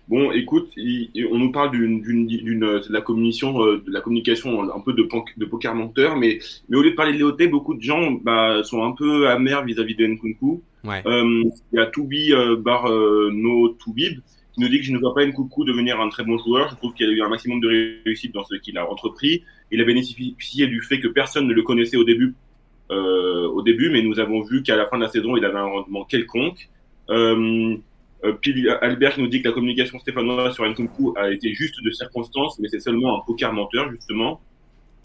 [0.08, 4.92] bon, écoute, on nous parle d'une, de la communication, euh, de la communication un peu
[4.92, 6.38] de, de poker menteur, mais,
[6.68, 9.64] mais au lieu de parler de Léoté, beaucoup de gens bah, sont un peu amers
[9.64, 10.62] vis-à-vis de Nkunku.
[10.84, 11.02] Ouais.
[11.06, 14.20] Euh, il y a Toubi euh, bar euh, no Toubib
[14.52, 16.68] qui nous dit que je ne vois pas Nkunku devenir un très bon joueur.
[16.70, 19.44] Je trouve qu'il a eu un maximum de réussite dans ce qu'il a entrepris.
[19.70, 22.47] Il a bénéficié du fait que personne ne le connaissait au début euh,
[22.90, 25.66] au début, mais nous avons vu qu'à la fin de la saison, il avait un
[25.66, 26.68] rendement quelconque.
[27.10, 27.76] Euh,
[28.24, 32.58] euh Albert nous dit que la communication stéphanoise sur Nkunku a été juste de circonstance,
[32.58, 34.40] mais c'est seulement un poker menteur, justement.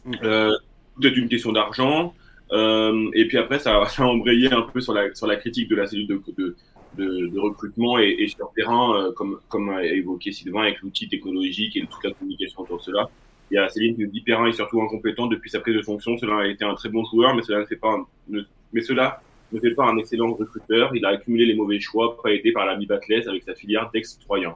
[0.06, 0.14] Mm.
[0.24, 0.58] Euh,
[0.96, 2.14] tout est une question d'argent.
[2.52, 5.70] Euh, et puis après, ça, ça, a embrayé un peu sur la, sur la critique
[5.70, 6.56] de la cellule de, de,
[6.98, 11.08] de, de recrutement et, et, sur terrain, euh, comme, comme a évoqué Sylvain, avec l'outil
[11.08, 13.10] technologique et toute la communication autour de cela.
[13.54, 16.18] Il y a Céline qui est surtout incompétent depuis sa prise de fonction.
[16.18, 18.08] Cela a été un très bon joueur, mais cela ne fait pas un,
[18.74, 20.96] mais cela ne fait pas un excellent recruteur.
[20.96, 24.56] Il a accumulé les mauvais choix, pas aidé par l'ami Batles avec sa filière d'ex-troyen.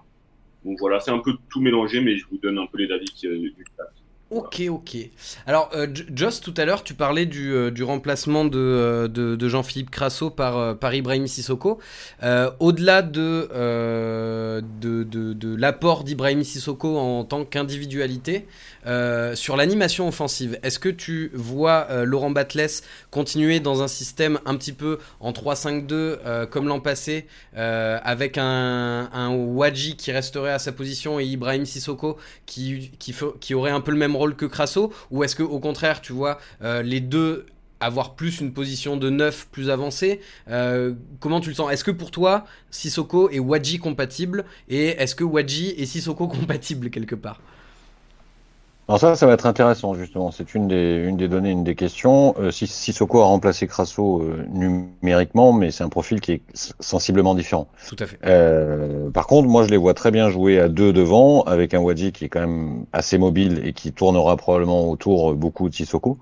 [0.66, 3.06] Donc voilà, c'est un peu tout mélangé, mais je vous donne un peu les avis
[3.26, 3.88] euh, du stade.
[4.30, 4.98] Ok, ok.
[5.46, 10.94] Alors, euh, Joss, tout à l'heure, tu parlais du, euh, remplacement de, Jean-Philippe Crasso par,
[10.94, 11.80] Ibrahim Sissoko.
[12.60, 13.48] Au-delà de,
[14.82, 18.48] de, de, de l'apport d'Ibrahim Sissoko en tant qu'individualité,
[19.36, 24.74] sur l'animation offensive, est-ce que tu vois Laurent Batles continuer dans un système un petit
[24.74, 31.20] peu en 3-5-2 comme l'an passé, avec un, un Wadji qui resterait à sa position
[31.20, 34.94] et Ibrahim Sissoko qui, qui, aurait un peu le même rôle que Crasso?
[35.12, 37.46] Ou est-ce que au contraire, tu vois, euh, les deux
[37.80, 40.22] avoir plus une position de neuf plus avancée?
[40.50, 41.72] Euh, Comment tu le sens?
[41.72, 46.90] Est-ce que pour toi, Sissoko et Wadji compatibles Et est-ce que Wadji et Sissoko compatibles
[46.90, 47.40] quelque part?
[48.88, 50.32] Alors ça, ça va être intéressant justement.
[50.32, 52.36] C'est une des, une des données, une des questions.
[52.40, 56.42] Euh, Sissoko a remplacé Crasso euh, numériquement, mais c'est un profil qui est
[56.80, 57.68] sensiblement différent.
[57.88, 58.18] Tout à fait.
[58.26, 61.80] Euh, par contre, moi, je les vois très bien jouer à deux devant, avec un
[61.80, 66.18] Wadji qui est quand même assez mobile et qui tournera probablement autour beaucoup de Sissoko.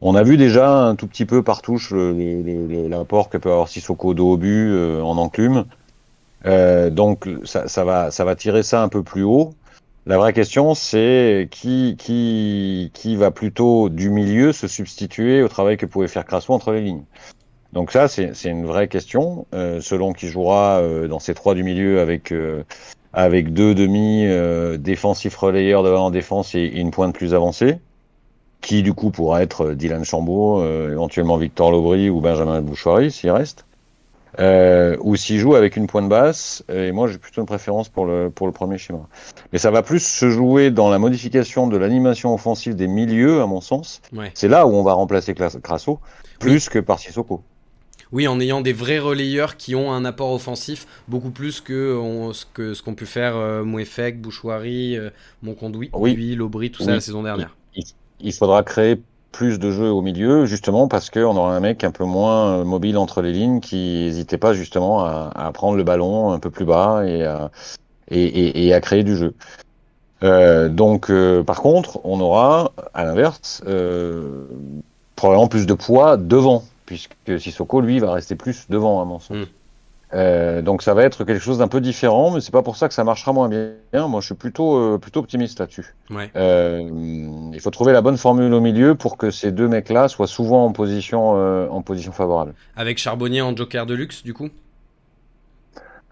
[0.00, 4.14] On a vu déjà un tout petit peu par touche l'apport que peut avoir Sissoko
[4.14, 5.64] de haut but euh, en enclume.
[6.44, 9.54] Euh, donc ça, ça, va, ça va tirer ça un peu plus haut.
[10.08, 15.76] La vraie question, c'est qui, qui, qui va plutôt du milieu se substituer au travail
[15.76, 17.02] que pouvait faire Crasso entre les lignes?
[17.72, 19.46] Donc ça, c'est une vraie question.
[19.52, 22.62] Euh, selon qui jouera euh, dans ces trois du milieu avec euh,
[23.12, 24.26] avec deux demi
[24.78, 27.78] défensifs relayeurs devant en défense et, une pointe plus avancée,
[28.60, 33.65] qui du coup pourra être Dylan Chambaud, éventuellement Victor Lobry ou Benjamin Bouchoirie s'il reste
[34.38, 36.64] euh, ou s'il joue avec une pointe basse.
[36.72, 39.06] Et moi, j'ai plutôt une préférence pour le, pour le premier schéma.
[39.52, 43.46] Mais ça va plus se jouer dans la modification de l'animation offensive des milieux, à
[43.46, 44.00] mon sens.
[44.12, 44.30] Ouais.
[44.34, 46.00] C'est là où on va remplacer Crasso,
[46.38, 46.72] plus oui.
[46.72, 47.42] que par Sissoko.
[48.12, 52.32] Oui, en ayant des vrais relayeurs qui ont un apport offensif beaucoup plus que on,
[52.32, 55.10] ce que ce qu'ont pu faire euh, Mouefek, Bouchouari, euh,
[55.42, 56.34] Monconduit, oui.
[56.36, 56.86] Lobry, tout oui.
[56.86, 57.56] ça la saison dernière.
[58.20, 58.96] Il faudra créer
[59.36, 62.96] plus de jeux au milieu, justement parce qu'on aura un mec un peu moins mobile
[62.96, 67.02] entre les lignes qui n'hésitait pas justement à, prendre le ballon un peu plus bas
[67.04, 67.22] et
[68.72, 69.34] à, créer du jeu.
[70.22, 74.46] Euh, donc, euh, par contre, on aura, à l'inverse, euh,
[75.16, 79.36] probablement plus de poids devant, puisque Sissoko, lui, va rester plus devant, à mon sens.
[79.36, 79.44] Mm.
[80.14, 82.86] Euh, donc ça va être quelque chose d'un peu différent, mais c'est pas pour ça
[82.86, 83.74] que ça marchera moins bien.
[84.06, 85.94] Moi, je suis plutôt euh, plutôt optimiste là-dessus.
[86.10, 86.30] Ouais.
[86.36, 90.28] Euh, il faut trouver la bonne formule au milieu pour que ces deux mecs-là soient
[90.28, 91.30] souvent en position
[91.70, 92.54] en position favorable.
[92.76, 94.48] Avec Charbonnier en joker de luxe, du coup?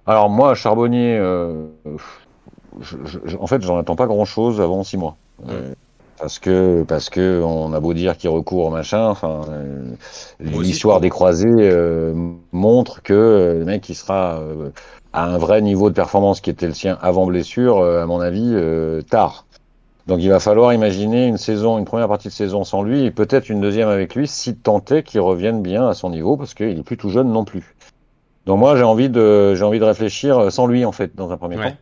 [0.07, 1.17] Alors moi, Charbonnier,
[2.81, 5.17] je, je, en fait, j'en attends pas grand-chose avant six mois.
[6.19, 9.95] Parce que parce que on a beau dire qu'il recourt machin, enfin euh,
[10.41, 12.15] l'histoire des croisés euh,
[12.53, 14.71] montre que euh, le mec il sera euh,
[15.13, 18.21] à un vrai niveau de performance qui était le sien avant blessure, euh, à mon
[18.21, 18.55] avis
[19.11, 19.47] tard.
[20.07, 23.11] Donc il va falloir imaginer une saison, une première partie de saison sans lui et
[23.11, 26.79] peut-être une deuxième avec lui si est qu'il revienne bien à son niveau parce qu'il
[26.79, 27.75] est plus tout jeune non plus.
[28.45, 31.39] Donc moi j'ai envie de j'ai envie de réfléchir sans lui en fait dans un
[31.39, 31.71] premier ouais.
[31.71, 31.77] temps.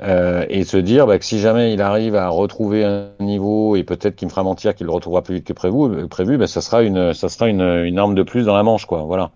[0.00, 3.82] Euh, et se dire bah, que si jamais il arrive à retrouver un niveau et
[3.82, 6.60] peut-être qu'il me fera mentir qu'il le retrouvera plus vite que prévu, prévu bah, ça
[6.60, 9.02] sera une ça sera une, une arme de plus dans la manche quoi.
[9.02, 9.32] Voilà.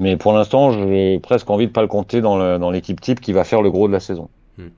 [0.00, 3.44] Mais pour l'instant, j'ai presque envie de pas le compter dans l'équipe type qui va
[3.44, 4.30] faire le gros de la saison.
[4.56, 4.68] Hmm.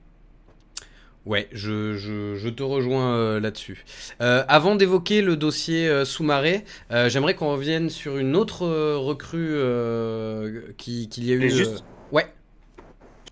[1.25, 3.85] Ouais, je, je, je, te rejoins euh, là-dessus.
[4.19, 9.57] Euh, avant d'évoquer le dossier euh, sous-marée, euh, j'aimerais qu'on revienne sur une autre recrue
[10.75, 11.49] qui qu'il y a eu.
[11.49, 11.85] Juste...
[12.11, 12.27] Ouais.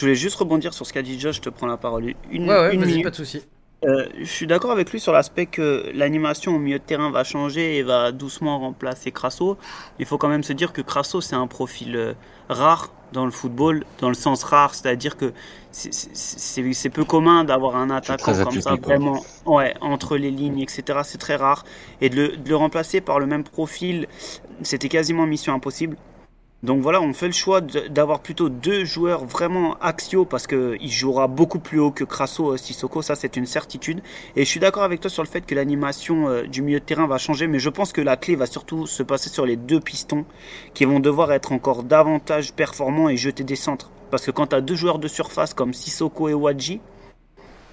[0.01, 2.15] Je voulais juste rebondir sur ce qu'a dit Josh, je te prends la parole.
[2.31, 3.43] Une, ouais, ouais, une pas de souci.
[3.85, 7.23] Euh, je suis d'accord avec lui sur l'aspect que l'animation au milieu de terrain va
[7.23, 9.59] changer et va doucement remplacer Crasso.
[9.99, 12.13] Il faut quand même se dire que Crasso, c'est un profil euh,
[12.49, 15.33] rare dans le football, dans le sens rare, c'est-à-dire que
[15.71, 21.01] c'est peu commun d'avoir un attaquant comme ça, vraiment, ouais, entre les lignes, etc.
[21.03, 21.63] C'est très rare.
[22.01, 24.07] Et de le, de le remplacer par le même profil,
[24.63, 25.95] c'était quasiment mission impossible.
[26.63, 31.27] Donc voilà, on fait le choix d'avoir plutôt deux joueurs vraiment axiaux parce qu'il jouera
[31.27, 34.03] beaucoup plus haut que Crasso euh, Sissoko, ça c'est une certitude.
[34.35, 36.85] Et je suis d'accord avec toi sur le fait que l'animation euh, du milieu de
[36.85, 39.55] terrain va changer, mais je pense que la clé va surtout se passer sur les
[39.55, 40.23] deux pistons
[40.75, 43.89] qui vont devoir être encore davantage performants et jeter des centres.
[44.11, 46.79] Parce que quand tu as deux joueurs de surface comme Sissoko et Wadji,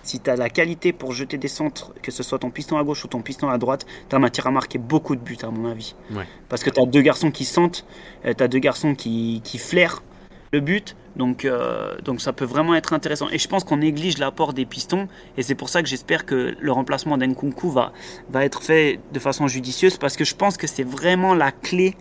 [0.09, 2.85] si tu as la qualité pour jeter des centres, que ce soit ton piston à
[2.85, 5.51] gauche ou ton piston à droite, tu as matière à marquer beaucoup de buts, à
[5.51, 5.95] mon avis.
[6.49, 7.85] Parce que tu as deux garçons qui sentent,
[8.25, 10.03] euh, tu as deux garçons qui, qui flairent
[10.53, 13.29] le but, donc, euh, donc ça peut vraiment être intéressant.
[13.31, 16.57] Et je pense qu'on néglige l'apport des pistons, et c'est pour ça que j'espère que
[16.59, 17.93] le remplacement d'Enkunku va,
[18.31, 21.97] va être fait de façon judicieuse, parce que je pense que c'est vraiment la clé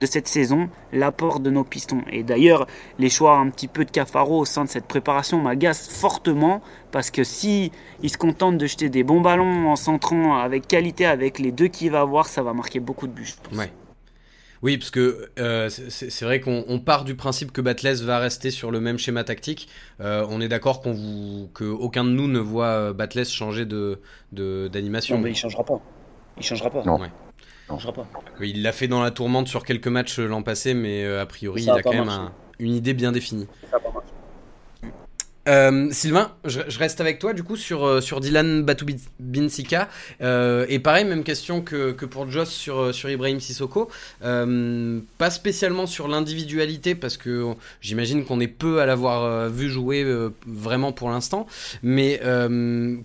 [0.00, 2.02] de cette saison, l'apport de nos pistons.
[2.10, 2.66] Et d'ailleurs,
[2.98, 7.10] les choix un petit peu de Cafaro au sein de cette préparation m'agacent fortement parce
[7.10, 7.70] que si
[8.02, 11.68] il se contente de jeter des bons ballons en centrant avec qualité avec les deux
[11.68, 13.34] qu'il va avoir, ça va marquer beaucoup de buts.
[13.52, 13.70] Ouais.
[14.62, 18.70] Oui, parce que euh, c'est vrai qu'on part du principe que Batles va rester sur
[18.70, 19.68] le même schéma tactique.
[20.00, 23.64] Euh, on est d'accord qu'on vous, que aucun de nous ne voit euh, Batles changer
[23.64, 24.00] de
[24.32, 25.16] d'animation.
[25.16, 25.80] non, mais il changera pas.
[26.36, 26.82] Il changera pas.
[26.84, 26.98] Non.
[28.40, 31.26] Il l'a fait dans la tourmente sur quelques matchs euh, l'an passé, mais euh, a
[31.26, 33.46] priori, il a, quand même une idée bien définie.
[35.48, 39.88] Euh, Sylvain, je, reste avec toi du coup sur, sur Dylan Batubinsika.
[40.20, 43.90] et pareil, même question que, pour Joss sur, sur Ibrahim Sissoko.
[44.20, 50.06] pas spécialement sur l'individualité parce que j'imagine qu'on est peu à l'avoir vu jouer
[50.46, 51.46] vraiment pour l'instant.
[51.82, 52.20] Mais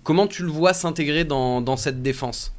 [0.04, 2.55] comment tu le vois s'intégrer dans cette défense?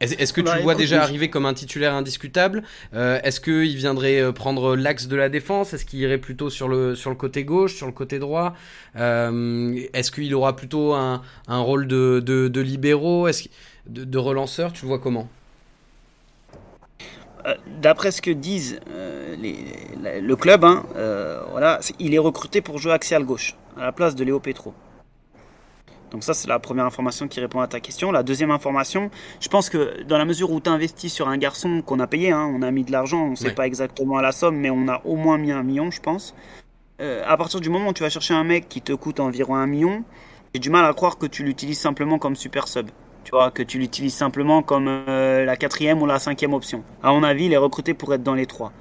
[0.00, 2.62] Est-ce que tu bah, vois déjà arriver comme un titulaire indiscutable?
[2.94, 5.74] Euh, Est-ce qu'il viendrait euh, prendre l'axe de la défense?
[5.74, 8.54] Est-ce qu'il irait plutôt sur le, sur le côté gauche, sur le côté droit?
[8.96, 13.26] Euh, Est-ce qu'il aura plutôt un, un rôle de, de, libéraux?
[13.26, 13.50] Est
[13.86, 14.72] de, de, relanceur?
[14.72, 15.28] Tu le vois comment?
[17.80, 18.78] D'après ce que disent
[19.40, 19.56] les,
[20.20, 20.84] le club, hein,
[21.50, 24.74] voilà, il est recruté pour jouer axial gauche, à la place de Léo Petro.
[26.10, 28.10] Donc ça, c'est la première information qui répond à ta question.
[28.12, 31.82] La deuxième information, je pense que dans la mesure où tu investis sur un garçon
[31.82, 34.32] qu'on a payé, hein, on a mis de l'argent, on ne sait pas exactement la
[34.32, 36.34] somme, mais on a au moins mis un million, je pense.
[37.00, 39.54] Euh, à partir du moment où tu vas chercher un mec qui te coûte environ
[39.54, 40.02] un million,
[40.54, 42.88] j'ai du mal à croire que tu l'utilises simplement comme super sub.
[43.24, 46.82] Tu vois, que tu l'utilises simplement comme euh, la quatrième ou la cinquième option.
[47.02, 48.72] À mon avis, il est recruté pour être dans les trois.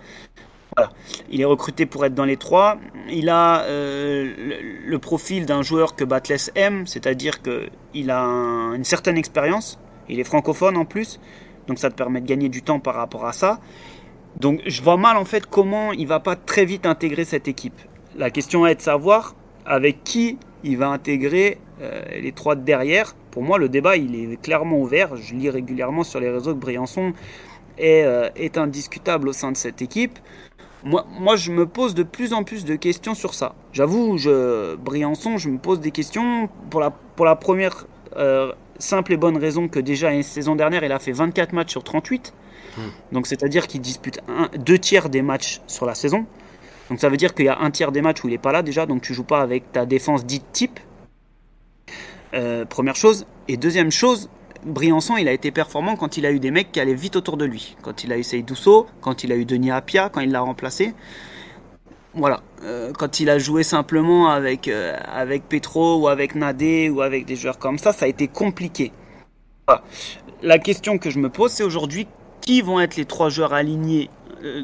[1.29, 2.77] Il est recruté pour être dans les trois.
[3.09, 9.17] Il a euh, le, profil d'un joueur que Batless aime, c'est-à-dire qu'il a une certaine
[9.17, 9.79] expérience.
[10.09, 11.19] Il est francophone en plus,
[11.67, 13.59] donc ça te permet de gagner du temps par rapport à ça.
[14.39, 17.79] Donc je vois mal en fait comment il va pas très vite intégrer cette équipe.
[18.15, 23.15] La question est de savoir avec qui il va intégrer euh, les trois de derrière.
[23.31, 25.15] Pour moi, le débat il est clairement ouvert.
[25.15, 27.13] Je lis régulièrement sur les réseaux que Briançon
[27.77, 30.19] est, euh, est indiscutable au sein de cette équipe.
[30.83, 33.55] Moi, moi, je me pose de plus en plus de questions sur ça.
[33.73, 39.13] J'avoue, je, Briançon, je me pose des questions pour la, pour la première euh, simple
[39.13, 42.33] et bonne raison que déjà, une saison dernière, il a fait 24 matchs sur 38.
[42.77, 42.81] Hmm.
[43.11, 46.25] Donc, c'est-à-dire qu'il dispute un, deux tiers des matchs sur la saison.
[46.89, 48.51] Donc, ça veut dire qu'il y a un tiers des matchs où il n'est pas
[48.51, 48.85] là déjà.
[48.85, 50.79] Donc, tu joues pas avec ta défense dite type.
[52.33, 53.25] Euh, première chose.
[53.47, 54.29] Et deuxième chose,
[54.65, 57.37] Briançon, il a été performant quand il a eu des mecs qui allaient vite autour
[57.37, 57.75] de lui.
[57.81, 60.93] Quand il a eu Seydousso, quand il a eu Denis Apia, quand il l'a remplacé.
[62.13, 62.41] Voilà.
[62.63, 67.25] Euh, quand il a joué simplement avec, euh, avec Petro ou avec Nadé ou avec
[67.25, 68.91] des joueurs comme ça, ça a été compliqué.
[70.41, 72.07] La question que je me pose, c'est aujourd'hui
[72.41, 74.09] qui vont être les trois joueurs alignés
[74.43, 74.63] euh,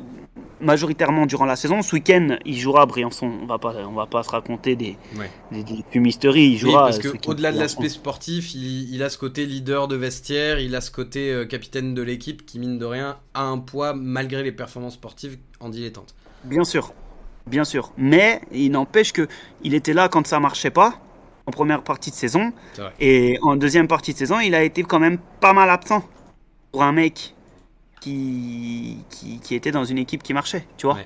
[0.60, 1.82] majoritairement durant la saison.
[1.82, 3.32] Ce week-end, il jouera à Briançon.
[3.42, 4.98] On va pas, on va pas se raconter des,
[5.52, 6.52] des, fumisteries.
[6.52, 6.86] Il jouera.
[6.86, 10.82] parce qu'au-delà de l'aspect sportif, il, il, a ce côté leader de vestiaire, il a
[10.82, 14.52] ce côté euh, capitaine de l'équipe qui, mine de rien, a un poids malgré les
[14.52, 16.16] performances sportives en dilettante.
[16.44, 16.94] Bien sûr.
[17.46, 17.92] Bien sûr.
[17.98, 19.28] Mais il n'empêche que
[19.64, 21.00] il était là quand ça marchait pas
[21.46, 22.54] en première partie de saison.
[23.00, 26.08] Et en deuxième partie de saison, il a été quand même pas mal absent
[26.72, 27.36] pour un mec
[28.04, 28.98] qui,
[29.42, 30.98] qui, était dans une équipe qui marchait, tu vois.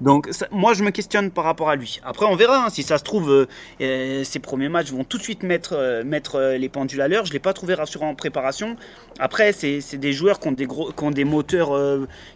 [0.00, 2.00] Donc moi je me questionne par rapport à lui.
[2.04, 3.46] Après on verra hein, si ça se trouve euh,
[3.80, 7.26] euh, ses premiers matchs vont tout de suite mettre, euh, mettre les pendules à l'heure.
[7.26, 8.76] Je l'ai pas trouvé rassurant en préparation.
[9.18, 11.72] Après c'est des joueurs qui ont des, gros, qui ont des moteurs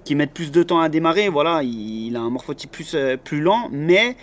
[0.04, 1.28] qui mettent plus de temps à démarrer.
[1.28, 4.16] Voilà, il, a un morphotype plus, plus lent, mais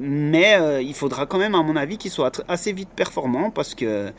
[0.00, 4.12] mais il faudra quand même à mon avis qu'il soit assez vite performant parce que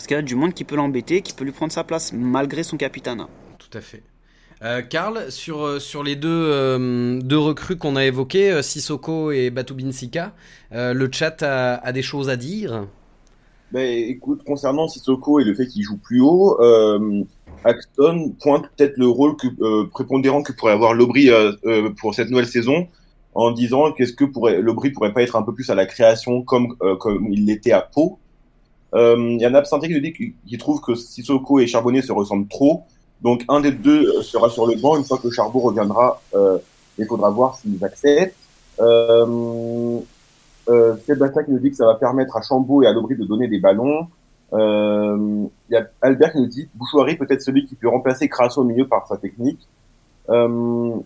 [0.00, 2.14] parce qu'il y a du monde qui peut l'embêter, qui peut lui prendre sa place
[2.14, 3.28] malgré son capitana.
[3.58, 4.02] Tout à fait.
[4.62, 9.50] Euh, Karl, sur, euh, sur les deux, euh, deux recrues qu'on a évoquées, Sissoko et
[9.50, 10.32] Batubinsika,
[10.70, 12.86] le chat a, des choses à dire?
[13.72, 16.58] Ben, Écoute, concernant Sissoko et le fait qu'il joue plus haut,
[17.64, 21.28] Axton pointe peut-être le rôle que, prépondérant que pourrait avoir Lobry
[22.00, 22.88] pour cette nouvelle saison
[23.34, 26.40] en disant qu'est-ce que pourrait, Lobry pourrait pas être un peu plus à la création
[26.40, 28.18] comme, comme il l'était à Pau.
[28.94, 32.48] Il y a un absenté qui dit qu'il trouve que Sissoko et Charbonnet se ressemblent
[32.48, 32.84] trop
[33.22, 36.20] donc un des deux euh, sera sur le banc une fois que Charbot reviendra.
[36.34, 36.58] Euh,
[36.98, 38.36] il faudra voir s'ils acceptent.
[38.80, 39.98] Euh,
[40.68, 43.24] euh, Sébastien qui nous dit que ça va permettre à Chambaud et à Lobry de
[43.24, 44.06] donner des ballons.
[44.52, 48.60] Euh, il y a Albert qui nous dit Bouchouari peut-être celui qui peut remplacer Crasso
[48.60, 49.66] au milieu par sa technique.
[50.28, 50.96] Euh,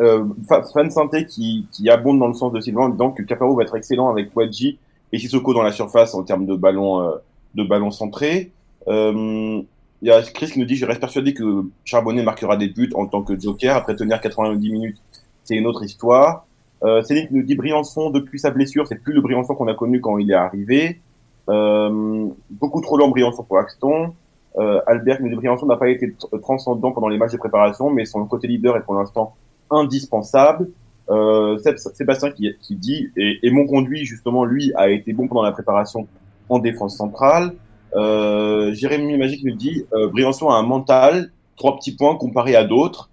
[0.00, 0.24] euh,
[0.72, 3.62] Fan Santé qui, qui abonde dans le sens de Sylvain en disant que Caparo va
[3.62, 4.78] être excellent avec Wadji
[5.12, 7.16] et Sissoko dans la surface en termes de ballons euh,
[7.54, 8.50] de ballons centrés.
[8.88, 9.62] Euh,
[10.00, 12.90] il y a Chris qui nous dit Je reste persuadé que Charbonnet marquera des buts
[12.94, 13.76] en tant que joker.
[13.76, 14.98] Après tenir 90 minutes,
[15.44, 16.44] c'est une autre histoire.
[16.82, 20.00] Euh, Céline nous dit Briançon, depuis sa blessure, c'est plus le Briançon qu'on a connu
[20.00, 21.00] quand il est arrivé.
[21.48, 24.14] Euh, beaucoup trop long Briançon pour Axton.
[24.58, 28.04] Euh, Albert nous dit Briançon n'a pas été transcendant pendant les matchs de préparation, mais
[28.04, 29.34] son côté leader est pour l'instant
[29.70, 30.68] indispensable.
[31.10, 31.58] Euh,
[31.94, 35.52] Sébastien qui, qui dit et, et mon conduit justement lui a été bon pendant la
[35.52, 36.06] préparation
[36.48, 37.54] en défense centrale.
[37.94, 42.64] Euh, Jérémy Magique nous dit euh, Briançon a un mental, trois petits points comparé à
[42.64, 43.10] d'autres.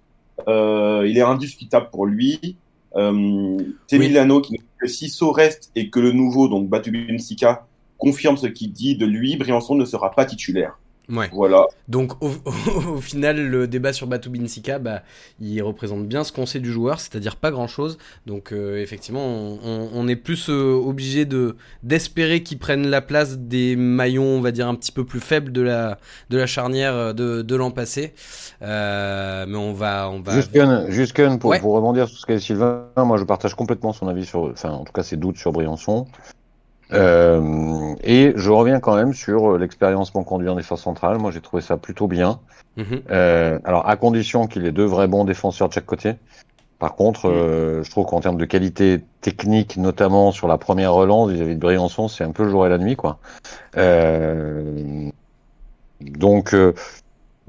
[0.48, 2.56] Euh, il est indiscutable pour lui.
[2.96, 3.58] Euh,
[3.92, 7.66] Milano qui dit que si So reste et que le nouveau, donc Batu Sika,
[7.98, 10.78] confirme ce qu'il dit de lui, Briançon ne sera pas titulaire.
[11.32, 11.66] Voilà.
[11.88, 15.02] Donc au, final, le débat sur Batu Binsika, bah,
[15.40, 17.98] il représente bien ce qu'on sait du joueur, c'est-à-dire pas grand-chose.
[18.26, 23.76] Donc euh, effectivement, on, est plus euh, obligé de d'espérer qu'il prenne la place des
[23.76, 25.98] maillons, on va dire un petit peu plus faibles de la
[26.30, 28.14] de la charnière euh, de, de l'an passé.
[28.60, 30.40] mais on va on va.
[30.88, 34.08] Juste Ken, pour, pour rebondir sur ce qu'a dit Sylvain, moi je partage complètement son
[34.08, 36.06] avis sur, enfin en tout cas ses doutes sur Briançon.
[36.92, 41.18] Euh, et je reviens quand même sur l'expérience mon conduit en défense centrale.
[41.18, 42.40] Moi, j'ai trouvé ça plutôt bien.
[42.76, 43.02] Mhm.
[43.10, 46.14] euh, alors, à condition qu'il ait deux vrais bons défenseurs de chaque côté.
[46.78, 47.34] Par contre, mhm.
[47.34, 51.60] euh, je trouve qu'en termes de qualité technique, notamment sur la première relance vis-à-vis de
[51.60, 53.18] Briançon, c'est un peu le jour et la nuit, quoi.
[53.76, 55.10] Euh,
[56.00, 56.72] donc, euh,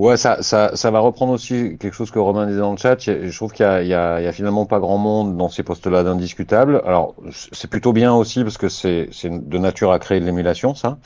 [0.01, 2.97] Ouais, ça, ça, ça va reprendre aussi quelque chose que Romain disait dans le chat.
[2.99, 6.81] Je trouve qu'il y, y, y a, finalement pas grand monde dans ces postes-là d'indiscutable.
[6.87, 7.13] Alors,
[7.51, 10.97] c'est plutôt bien aussi parce que c'est de nature à créer de l'émulation, ça,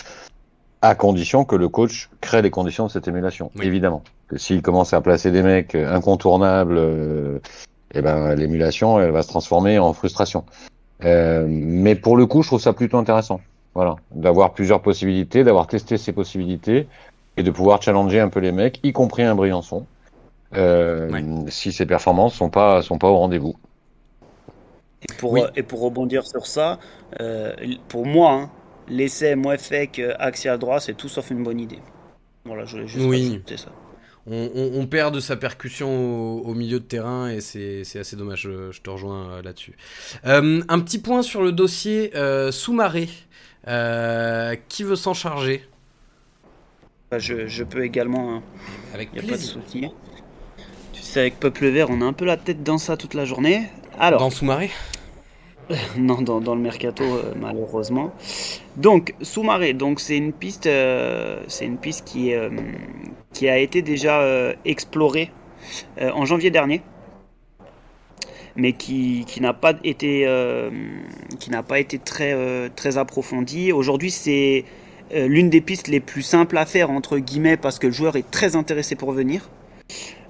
[0.82, 4.02] à condition que le coach crée les conditions de cette émulation, évidemment.
[4.30, 7.40] Que s'il commence à placer des mecs incontournables, euh,
[7.94, 10.46] eh ben l'émulation, elle va se transformer en frustration.
[11.04, 13.42] Euh, mais pour le coup, je trouve ça plutôt intéressant.
[13.74, 16.88] Voilà, d'avoir plusieurs possibilités, d'avoir testé ces possibilités
[17.38, 19.86] et de pouvoir challenger un peu les mecs, y compris un Briançon,
[20.56, 21.10] euh,
[21.48, 23.56] si ses performances sont pas sont pas au rendez-vous.
[25.02, 26.80] Et pour, et pour rebondir sur ça,
[27.20, 27.54] euh,
[27.90, 28.50] pour moi, hein,
[28.88, 31.80] l'essai Moefek axial droit, c'est tout sauf une bonne idée.
[32.46, 33.42] Voilà, je voulais juste oui.
[33.58, 33.72] ça.
[34.28, 38.82] On, on, perd de sa percussion au, milieu de terrain et c'est assez dommage, je,
[38.82, 39.78] te rejoins euh, là-dessus.
[40.26, 43.10] Euh, un petit point sur le dossier euh, sous-marée.
[44.68, 45.68] qui veut s'en charger?
[47.16, 48.36] Bah, je, peux également.
[48.36, 48.44] Hein.
[48.94, 49.88] Avec a pas de souci.
[50.92, 53.24] Tu sais, avec Peuple Vert, on a un peu la tête dans ça toute la
[53.24, 53.64] journée.
[53.98, 54.20] Alors.
[54.20, 54.70] Dans sous-marée
[55.98, 58.14] Non, dans, dans, le mercato, euh, malheureusement.
[58.76, 62.50] Donc, sous-marée, donc c'est une piste, euh, c'est une piste qui, euh,
[63.32, 64.22] qui a été déjà
[64.66, 65.32] explorée
[66.00, 66.82] en janvier dernier
[68.58, 70.28] mais qui, qui n'a pas été
[71.40, 73.74] qui n'a pas été très très approfondie.
[73.74, 74.64] Aujourd'hui, c'est
[75.16, 78.16] euh, l'une des pistes les plus simples à faire, entre guillemets, parce que le joueur
[78.16, 79.50] est très intéressé pour venir.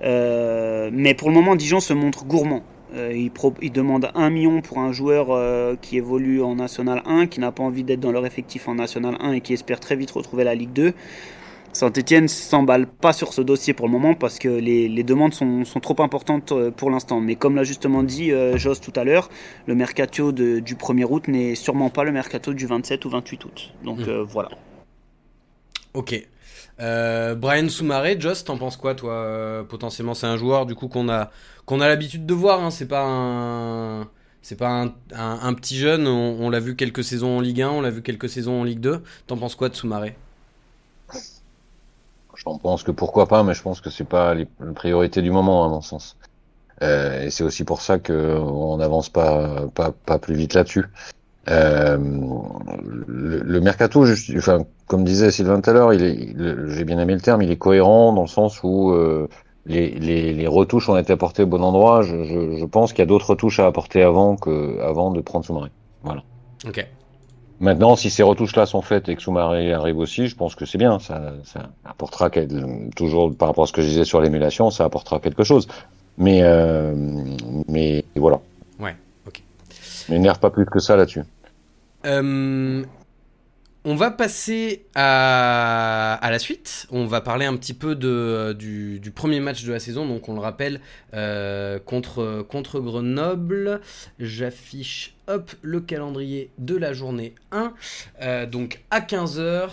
[0.04, 2.64] Euh, mais pour le moment, Dijon se montre gourmand.
[2.94, 3.32] Euh, il,
[3.62, 7.64] il, demande 1 million pour un joueur qui évolue en National 1, qui n'a pas
[7.64, 10.56] envie d'être dans leur effectif en National 1 et qui espère très vite retrouver la
[10.56, 10.94] Ligue 2.
[11.76, 16.02] Saint-Etienne s'emballe pas sur ce dossier pour le moment parce que les, demandes sont, trop
[16.02, 17.20] importantes pour l'instant.
[17.20, 19.30] Mais comme l'a justement dit euh, Jos tout à l'heure,
[19.68, 23.74] le mercato du 1er août n'est sûrement pas le mercato du 27 ou 28 août.
[23.84, 24.22] Donc hmm.
[24.22, 24.50] voilà.
[25.96, 26.28] Ok.
[26.78, 31.32] Brian Soumaré, Joss, t'en penses quoi toi Potentiellement, c'est un joueur du coup qu'on a
[31.66, 32.64] qu'on a l'habitude de voir.
[32.64, 32.72] Hein.
[32.72, 34.06] C'est pas un
[35.54, 36.08] petit jeune.
[36.08, 38.80] On, l'a vu quelques saisons en Ligue 1, on l'a vu quelques saisons en Ligue
[38.80, 39.04] 2.
[39.28, 40.16] T'en penses quoi de Soumaré?
[42.36, 45.66] J'en pense que pourquoi pas, mais je pense que c'est pas les, priorités du moment
[45.66, 46.18] à mon sens.
[46.82, 50.86] Euh, et c'est aussi pour ça que on n'avance pas, pas plus vite là-dessus.
[51.48, 51.98] Euh,
[53.08, 54.06] le, mercato,
[54.38, 58.14] enfin, comme disait Sylvain tout à l'heure, j'ai bien aimé le terme, il est cohérent
[58.14, 59.28] dans le sens où euh,
[59.66, 62.02] les, les, les, retouches ont été apportées au bon endroit.
[62.02, 65.22] Je, je, je pense qu'il y a d'autres retouches à apporter avant que avant de
[65.22, 65.70] prendre Soumaré.
[66.04, 66.24] Voilà.
[66.68, 66.86] Ok.
[67.60, 70.78] Maintenant, si ces retouches-là sont faites et que Soumaré arrive aussi, je pense que c'est
[70.78, 71.00] bien.
[71.00, 72.30] Ça, ça apportera
[72.96, 75.68] toujours par rapport à ce que je disais sur l'émulation, ça apportera quelque chose.
[76.18, 76.94] Mais euh,
[77.68, 78.40] mais voilà.
[78.80, 78.96] Ouais.
[79.28, 79.42] Ok.
[80.10, 81.24] M'énerve pas plus que ça là-dessus.
[82.06, 82.84] Euh,
[83.88, 86.88] on va passer à, la suite.
[86.90, 90.08] On va parler un petit peu du, premier match de la saison.
[90.08, 90.82] Donc, on le rappelle,
[91.14, 93.82] euh, contre, contre Grenoble.
[94.20, 97.74] J'affiche hop, le calendrier de la journée 1.
[98.22, 99.70] Euh, donc, à 15h,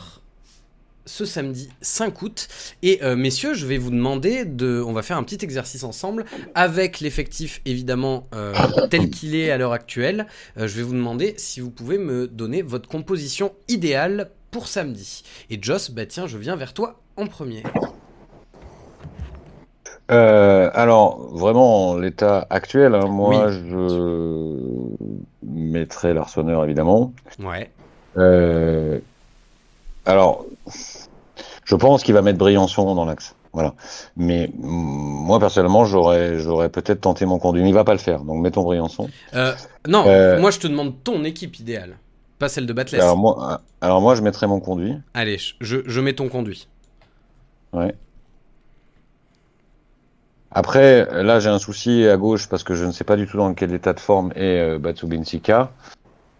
[1.04, 2.48] ce samedi 5 août.
[2.82, 4.82] Et euh, messieurs, je vais vous demander de.
[4.86, 6.24] On va faire un petit exercice ensemble
[6.54, 8.54] avec l'effectif évidemment euh,
[8.90, 10.26] tel qu'il est à l'heure actuelle.
[10.58, 15.22] Euh, je vais vous demander si vous pouvez me donner votre composition idéale pour samedi.
[15.50, 17.62] Et Joss, bah tiens, je viens vers toi en premier.
[20.08, 24.90] alors, vraiment, l'état actuel, hein, moi, je
[25.42, 27.14] mettrais l'arseneur évidemment.
[27.38, 27.70] Ouais.
[30.06, 30.44] Alors,
[31.64, 33.34] je pense qu'il va mettre Briançon dans l'axe.
[33.52, 33.74] Voilà.
[34.16, 37.62] Mais mm, moi, personnellement, j'aurais, j'aurais peut-être tenté mon conduit.
[37.62, 38.20] Mais il va pas le faire.
[38.20, 39.08] Donc, mettons Briançon.
[39.34, 39.52] Euh,
[39.86, 41.98] non, euh, moi, je te demande ton équipe idéale.
[42.38, 43.00] Pas celle de Batless.
[43.00, 44.96] Alors moi, alors moi, je mettrais mon conduit.
[45.14, 46.66] Allez, je, je mets ton conduit.
[47.72, 47.94] Ouais.
[50.50, 53.38] Après, là, j'ai un souci à gauche parce que je ne sais pas du tout
[53.38, 54.78] dans quel état de forme est euh,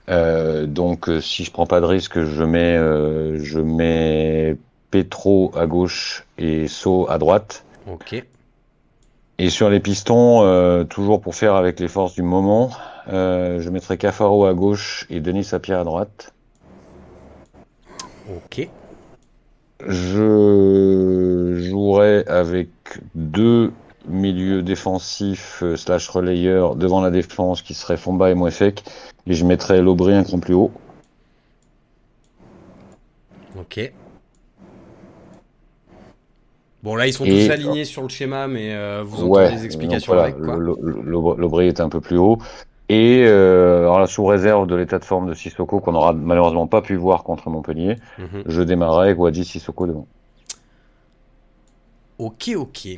[0.09, 4.57] euh, donc euh, si je prends pas de risque, je mets euh, je mets
[4.91, 7.65] Petro à gauche et So à droite.
[7.91, 8.25] Ok.
[9.39, 12.71] Et sur les pistons, toujours pour faire avec les forces du moment,
[13.09, 16.33] je mettrai Cafaro à gauche et Denis Sapir à droite.
[18.29, 18.69] Ok.
[19.89, 22.69] Je jouerai avec
[23.17, 23.73] deux
[24.09, 28.83] milieux défensifs slash relayeurs devant la défense qui seraient Fomba et Mouefek
[29.27, 30.73] et je mettrai l'Aubry un cran plus haut.
[33.59, 33.93] Ok.
[36.83, 40.15] Bon, là, ils sont tous alignés sur le schéma, mais euh, vous entendez des explications
[40.15, 42.39] avec quoi L'Aubry est un peu plus haut.
[42.89, 46.83] Et euh, alors sous réserve de l'état de forme de Sissoko, qu'on n'aura malheureusement pas
[46.83, 48.43] pu voir contre Montpellier, mhm.
[48.45, 50.07] je démarrerai avec Wadji Sissoko devant.
[52.19, 52.89] Ok, ok.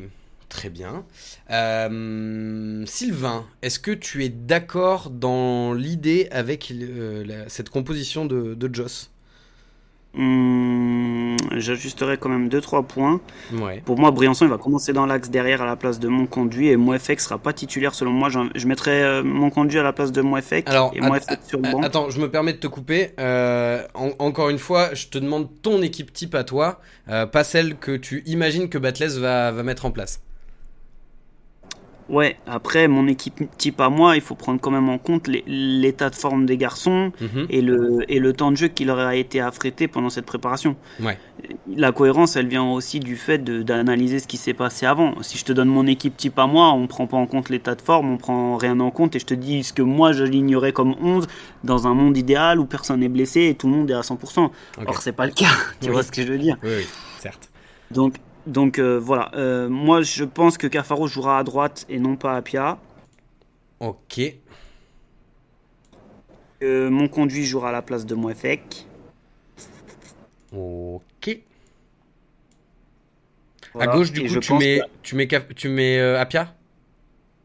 [0.55, 1.03] Très bien.
[1.51, 9.11] Euh, Sylvain, est-ce que tu es d'accord dans l'idée avec euh, cette composition de, Joss?
[10.13, 13.19] Hmm, J'ajusterai quand même 2-3 points.
[13.51, 13.81] Ouais.
[13.83, 16.69] Pour moi, Briançon il va commencer dans l'axe derrière à la place de mon conduit
[16.69, 18.29] et Moefek sera pas titulaire selon moi.
[18.29, 21.01] Je mettrai euh, mon conduit à la place de Moefek Alors, et
[21.45, 21.81] sur le banc.
[21.81, 23.11] Attends, je me permets de te couper.
[23.93, 28.23] encore une fois, je te demande ton équipe type à toi, pas celle que tu
[28.25, 30.21] imagines que Batless va mettre en place.
[32.07, 36.09] Ouais, après, mon équipe type à moi, il faut prendre quand même en compte l'état
[36.09, 37.47] de forme des garçons mhm.
[37.49, 40.75] et, le, et le temps de jeu qui leur a été affrété pendant cette préparation.
[40.99, 41.17] Ouais.
[41.75, 45.21] La cohérence, elle vient aussi du fait d'analyser ce qui s'est passé avant.
[45.23, 47.73] Si je te donne mon équipe type à moi, on prend pas en compte l'état
[47.73, 50.23] de forme, on prend rien en compte et je te dis ce que moi je
[50.23, 51.27] l'ignorais comme 11
[51.63, 54.45] dans un monde idéal où personne n'est blessé et tout le monde est à 100%.
[54.45, 54.51] Okay.
[54.87, 55.45] Or, c'est pas le cas,
[55.81, 56.85] tu vois ce que je veux dire Oui, oui
[57.19, 57.49] certes.
[57.91, 58.15] Donc,
[58.45, 62.35] donc euh, voilà, euh, moi je pense que Cafaro jouera à droite et non pas
[62.35, 62.77] à Pia.
[63.79, 64.21] Ok.
[66.63, 68.87] Euh, mon conduit jouera à la place de Moefek.
[70.51, 71.39] Ok.
[73.77, 76.55] À gauche, du coup, tu mets, tu mets, tu mets Apia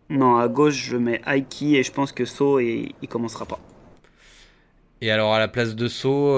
[0.08, 3.58] Non, à gauche, je mets Aiki et je pense que So, et, il commencera pas.
[5.00, 6.36] Et alors, à la place de So,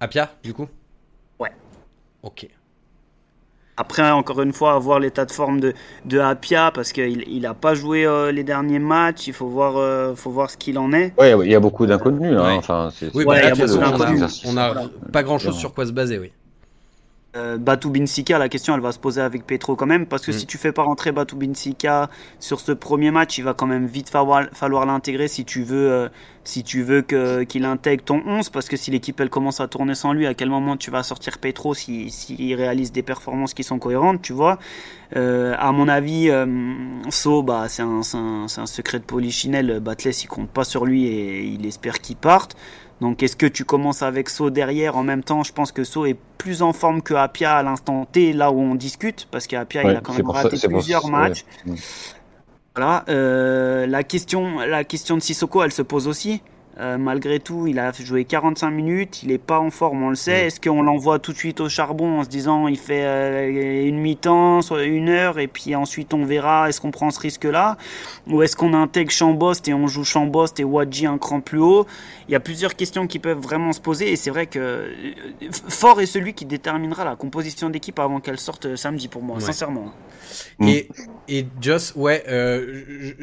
[0.00, 0.68] Apia, du coup?
[2.22, 2.48] Ok.
[3.76, 5.72] Après, encore une fois, avoir l'état de forme de,
[6.04, 10.14] de Apia, parce qu'il n'a pas joué euh, les derniers matchs, il faut voir, euh,
[10.14, 11.14] faut voir ce qu'il en est.
[11.18, 12.36] Oui, il y a beaucoup d'inconnus.
[12.38, 12.56] Hein.
[12.58, 13.36] Enfin, oui, bah,
[14.44, 14.74] on n'a
[15.10, 16.32] pas grand chose sur quoi se baser, oui.
[17.34, 20.30] Euh, Batu Binsika, la question elle va se poser avec Petro quand même, parce que
[20.32, 20.34] mm.
[20.34, 22.10] si tu fais pas rentrer Batu Binsika
[22.40, 25.90] sur ce premier match, il va quand même vite falloir, falloir l'intégrer si tu veux,
[25.90, 26.08] euh,
[26.44, 29.68] si tu veux que, qu'il intègre ton 11, parce que si l'équipe elle commence à
[29.68, 33.54] tourner sans lui, à quel moment tu vas sortir Petro s'il si, réalise des performances
[33.54, 34.58] qui sont cohérentes, tu vois?
[35.16, 36.46] Euh, à mon avis, euh,
[37.10, 39.80] So, bah, c'est un, un, un, secret de polichinelle.
[39.80, 42.56] Batless, il compte pas sur lui et il espère qu'il parte.
[43.02, 45.42] Donc est-ce que tu commences avec So derrière en même temps?
[45.42, 48.60] Je pense que So est plus en forme que Apia à l'instant T, là où
[48.60, 51.44] on discute, parce qu'Apia il a quand même raté plusieurs matchs.
[52.76, 53.04] Voilà.
[53.08, 56.42] Euh, la question, la question de Sissoko, elle se pose aussi.
[56.80, 60.14] Euh, malgré tout, il a joué 45 minutes, il n'est pas en forme, on le
[60.14, 60.46] sait.
[60.46, 63.98] Est-ce qu'on l'envoie tout de suite au charbon en se disant il fait euh, une
[63.98, 67.76] mi-temps, une heure, et puis ensuite on verra, est-ce qu'on prend ce risque-là?
[68.26, 71.86] Ou est-ce qu'on intègre Chambost et on joue Chambost et Wadji un cran plus haut?
[72.28, 74.88] Il y a plusieurs questions qui peuvent vraiment se poser, et c'est vrai que euh,
[75.68, 79.92] Fort est celui qui déterminera la composition d'équipe avant qu'elle sorte samedi pour moi, sincèrement.
[80.60, 80.88] Et,
[81.28, 82.24] et Joss, ouais,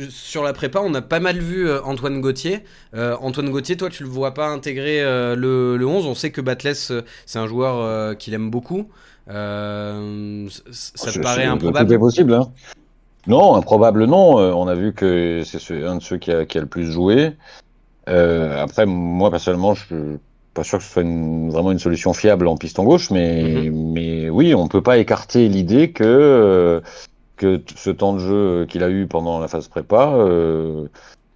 [0.10, 2.64] sur la prépa, on a pas mal vu Antoine Gauthier.
[2.93, 6.05] Antoine Antoine Gauthier, toi, tu le vois pas intégrer euh, le, 11.
[6.07, 8.89] On sait que Batless, euh, c'est un joueur euh, qu'il aime beaucoup.
[9.27, 11.89] ça te paraît improbable?
[11.89, 12.33] C'est possible.
[12.33, 12.51] Hein.
[13.27, 14.35] Non, improbable, non.
[14.35, 17.31] on a vu que c'est un de ceux qui a, le plus joué.
[18.07, 19.95] après, moi, personnellement, je suis
[20.53, 23.93] pas sûr que ce soit vraiment une solution fiable en piston gauche, mais, mhm.
[23.93, 26.81] mais oui, on peut pas écarter l'idée que,
[27.37, 30.13] que ce temps de jeu qu'il a eu pendant la phase prépa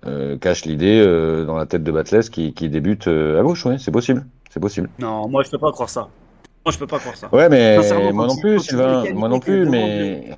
[0.05, 3.65] euh, cache l'idée euh, dans la tête de Batless qui, qui débute euh, à gauche.
[3.65, 4.25] Ouais, c'est possible.
[4.49, 4.89] C'est possible.
[4.99, 6.09] Non, moi je peux pas croire ça.
[6.65, 7.33] Moi je peux pas croire ça.
[7.33, 7.77] Ouais, mais
[8.11, 9.03] moi non plus, Sylvain.
[9.13, 10.35] Moi non plus, mais.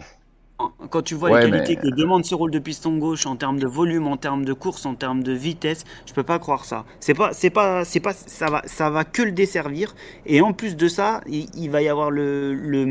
[0.89, 3.67] Quand tu vois les qualités que demande ce rôle de piston gauche en termes de
[3.67, 6.85] volume, en termes de course, en termes de vitesse, je peux pas croire ça.
[7.01, 9.93] C'est pas, c'est pas, c'est pas, ça va, ça va que le desservir.
[10.25, 12.85] Et en plus de ça, il, va y avoir le, le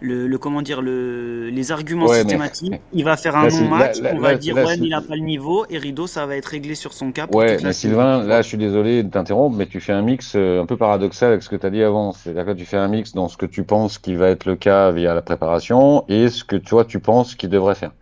[0.00, 2.80] le, comment dire le, les arguments systématiques.
[2.92, 5.66] il va faire un non-match, on va dire ouais mais il n'a pas le niveau
[5.68, 7.34] et Rideau ça va être réglé sur son cap.
[7.34, 10.62] Ouais, mais Sylvain, là je suis désolé de t'interrompre, mais tu fais un mix euh,
[10.62, 12.12] un peu paradoxal avec ce que tu as dit avant.
[12.12, 14.56] C'est-à-dire que tu fais un mix dans ce que tu penses qui va être le
[14.56, 17.92] cas via la préparation et ce que toi tu penses qu'il devrait faire.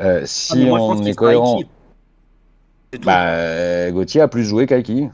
[0.00, 1.60] Euh, si ah, on est cohérent,
[3.04, 5.08] bah, Gauthier a plus joué qu'Aiki.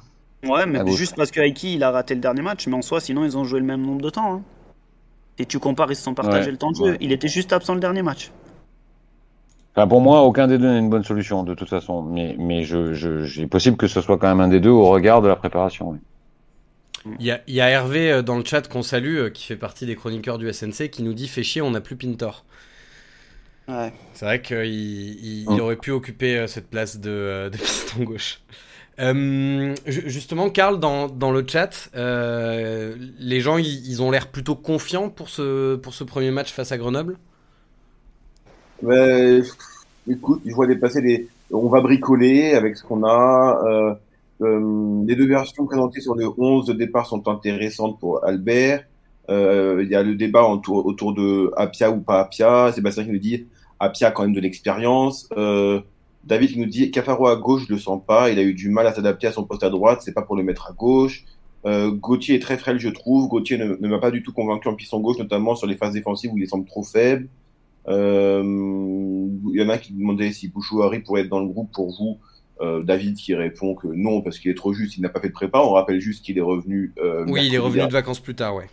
[0.44, 3.24] Ouais, mais juste parce que il a raté le dernier match, mais en soi, sinon
[3.24, 4.34] ils ont joué le même nombre de temps.
[4.34, 4.42] Hein.
[5.38, 6.96] Et tu compares, ils se sont partagés le temps de jeu.
[7.00, 8.30] Il était juste absent le dernier match.
[9.74, 12.02] Enfin, pour moi, aucun des deux n'est une bonne solution, de toute façon.
[12.02, 15.22] Mais, mais je, je, possible que ce soit quand même un des deux au regard
[15.22, 15.98] de la préparation.
[17.18, 19.46] Il, y a, il y, a, Hervé euh, dans le chat qu'on salue, euh, qui
[19.46, 22.44] fait partie des chroniqueurs du SNC, qui nous dit Fait chier, on n'a plus Pintor.
[23.68, 23.92] Ouais.
[24.12, 25.60] C'est vrai qu'il il, mm.
[25.60, 28.40] aurait pu occuper euh, cette place de, de piston gauche.
[29.00, 35.08] Euh, justement, Karl, dans, dans, le chat, euh, les gens, ils, ont l'air plutôt confiants
[35.08, 37.16] pour ce, pour ce premier match face à Grenoble?
[40.08, 41.28] Écoute, je vois dépasser des...
[41.50, 43.96] On va bricoler avec ce qu'on a.
[44.42, 48.84] Euh, les deux versions présentées sur le 11 de départ sont intéressantes pour Albert.
[49.28, 52.72] Il y a le débat autour, autour de Apia ou pas Apia.
[52.72, 53.46] Sébastien qui nous dit
[53.78, 55.28] Apia a quand même de l'expérience.
[56.24, 58.30] David qui nous dit Cafaro à gauche, je le sens pas.
[58.30, 60.02] Il a eu du mal à s'adapter à son poste à droite.
[60.02, 61.24] C'est pas pour le mettre à gauche.
[61.66, 63.28] Euh, Gauthier est très frêle, je trouve.
[63.28, 66.32] Gauthier ne, m'a pas du tout convaincu en piston gauche, notamment sur les phases défensives
[66.32, 67.28] où il semble trop faible.
[67.88, 71.90] Euh, il y en a qui demandaient si Bouchouari pourrait être dans le groupe pour
[71.90, 72.18] vous.
[72.60, 75.28] Euh, David qui répond que non parce qu'il est trop juste, il n'a pas fait
[75.28, 75.60] de prépa.
[75.60, 76.92] On rappelle juste qu'il est revenu.
[77.26, 78.68] Oui, il est revenu de vacances plus tard, ouais.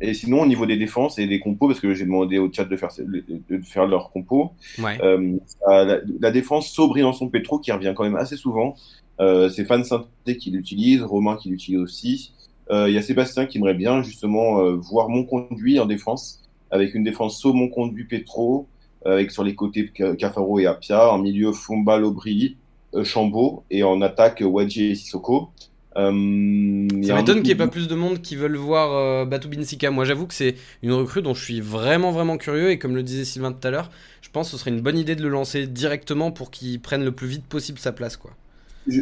[0.00, 2.64] Et sinon, au niveau des défenses et des compos, parce que j'ai demandé au chat
[2.64, 5.36] de faire, de faire leur compos, euh,
[5.66, 8.74] la, défense sobre dans son pétro qui revient quand même assez souvent.
[9.20, 12.32] Euh, c'est Fan Santé qui l'utilise, Romain qui l'utilise aussi.
[12.70, 16.94] Euh, il y a Sébastien qui aimerait bien justement voir mon conduit en défense, avec
[16.94, 18.66] une défense so mon conduit pétro,
[19.04, 22.56] avec sur les côtés Cafaro et Apia, en milieu Fumba, Lobri,
[23.02, 25.50] Chambaud, et en attaque Wadji et Sissoko.
[25.96, 29.48] Euh, ça m'étonne qu'il n'y ait pas plus de monde qui veulent voir euh, Batu
[29.48, 29.90] Binsika.
[29.90, 32.70] Moi, j'avoue que c'est une recrue dont je suis vraiment, vraiment curieux.
[32.70, 33.90] Et comme le disait Sylvain tout à l'heure,
[34.20, 37.04] je pense que ce serait une bonne idée de le lancer directement pour qu'il prenne
[37.04, 38.16] le plus vite possible sa place.
[38.16, 38.32] quoi.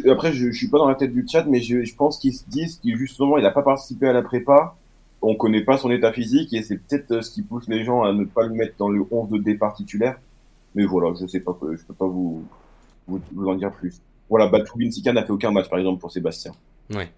[0.09, 2.43] après, je, ne suis pas dans la tête du chat, mais je, pense qu'ils se
[2.47, 4.75] disent qu'il justement, il n'a pas participé à la prépa.
[5.21, 8.03] On connaît pas son état physique et c'est peut-être euh, ce qui pousse les gens
[8.03, 10.19] à ne pas le mettre dans le 11 de départ titulaire.
[10.75, 12.43] Mais voilà, je sais pas, je peux pas vous,
[13.07, 14.01] vous, en dire plus.
[14.29, 16.51] Voilà, Batu Binsika n'a fait aucun match, par exemple, pour Sébastien.
[16.89, 17.11] Ouais.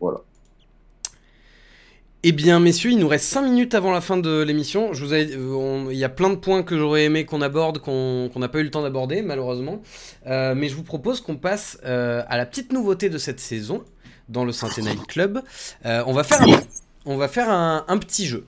[0.00, 0.20] Voilà.
[2.28, 4.92] Eh bien, messieurs, il nous reste 5 minutes avant la fin de l'émission.
[4.92, 8.28] Je vous euh, il y a plein de points que j'aurais aimé qu'on aborde, qu'on
[8.34, 9.80] n'a pas eu le temps d'aborder, malheureusement.
[10.26, 13.84] Euh, mais je vous propose qu'on passe euh, à la petite nouveauté de cette saison.
[14.28, 15.40] dans le Saint-Étienne Club.
[15.84, 16.60] on va faire, un,
[17.04, 18.44] on va faire un, petit jeu.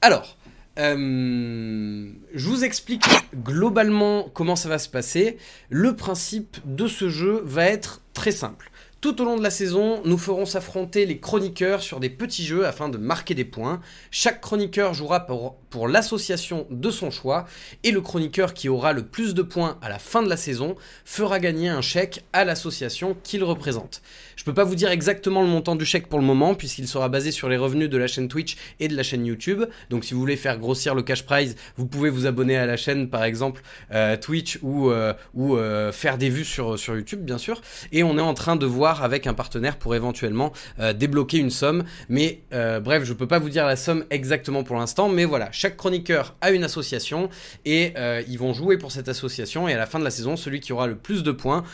[0.00, 0.36] Alors,
[0.76, 3.04] je vous explique
[3.36, 5.38] globalement comment ça va se passer.
[5.70, 8.71] Le principe de ce jeu va être très simple.
[9.02, 12.64] Tout au long de la saison, nous ferons s'affronter les chroniqueurs sur des petits jeux
[12.66, 13.80] afin de marquer des points.
[14.12, 17.46] Chaque chroniqueur jouera pour, l'association de son choix
[17.82, 20.76] et le chroniqueur qui aura le plus de points à la fin de la saison
[21.04, 24.02] fera gagner un chèque à l'association qu'il représente.
[24.36, 27.08] Je peux pas vous dire exactement le montant du chèque pour le moment puisqu'il sera
[27.08, 29.64] basé sur les revenus de la chaîne Twitch et de la chaîne YouTube.
[29.88, 32.76] Donc si vous voulez faire grossir le cash prize, vous pouvez vous abonner à la
[32.76, 37.38] chaîne par exemple euh, Twitch ou, euh, euh, faire des vues sur, sur YouTube bien
[37.38, 37.62] sûr.
[37.92, 41.50] Et on est en train de voir avec un partenaire pour éventuellement euh, débloquer une
[41.50, 41.84] somme.
[42.08, 45.50] Mais euh, bref, je peux pas vous dire la somme exactement pour l'instant, mais voilà,
[45.52, 47.30] chaque chroniqueur a une association
[47.64, 50.36] et euh, ils vont jouer pour cette association et à la fin de la saison,
[50.36, 51.64] celui qui aura le plus de points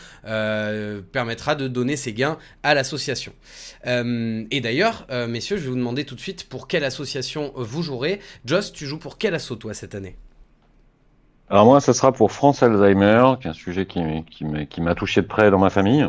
[1.11, 3.33] permettra de donner ses gains à l'association.
[3.85, 8.19] et d'ailleurs, messieurs, je vais vous demander tout de suite pour quelle association vous jouerez.
[8.45, 10.15] Joss, tu joues pour quel asso toi cette année?
[11.49, 15.27] Alors moi, ce sera pour France Alzheimer, qui est un sujet qui m'a touché de
[15.27, 16.07] près dans ma famille.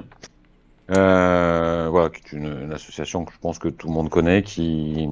[0.91, 5.09] Euh, voilà, qui est une, association que je pense que tout le monde connaît, qui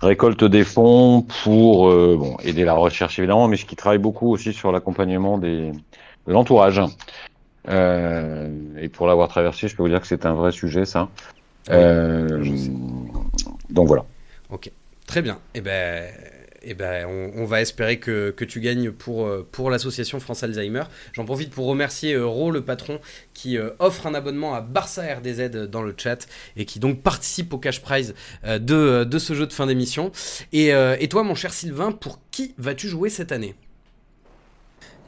[0.00, 4.52] récolte des fonds pour euh, bon, aider la recherche évidemment, mais qui travaille beaucoup aussi
[4.52, 5.72] sur l'accompagnement des,
[6.26, 6.82] de l'entourage.
[7.68, 11.08] Euh, et pour l'avoir traversé, je peux vous dire que c'est un vrai sujet, ça.
[11.70, 12.44] Euh,
[13.70, 14.04] donc voilà.
[14.50, 14.70] Ok,
[15.06, 15.34] très bien.
[15.54, 16.10] Et eh ben,
[16.64, 17.06] eh ben,
[17.36, 20.84] on, va espérer que, tu gagnes pour, euh, pour l'association France Alzheimer.
[21.12, 23.00] J'en profite pour remercier euh, Ro, le patron,
[23.34, 27.52] qui euh, offre un abonnement à Barça RDZ dans le chat et qui donc participe
[27.52, 30.12] au cash prize de, ce jeu de fin d'émission.
[30.52, 30.72] Et,
[31.10, 33.54] toi, mon cher Sylvain, pour qui vas-tu jouer cette année?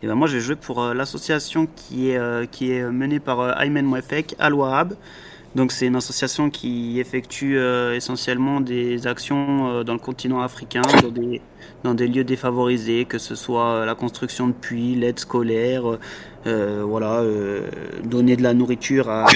[0.02, 4.94] Eh ben moi, j'ai joué pour l'association qui est, menée par Aymen Mouefek, Al Wahab.
[5.54, 10.82] Donc c'est une association qui effectue euh, essentiellement des actions euh, dans le continent africain,
[11.84, 15.84] dans des, lieux défavorisés, que ce soit euh, la construction de puits, l'aide scolaire,
[16.44, 17.24] voilà,
[18.04, 19.26] donner de la nourriture à,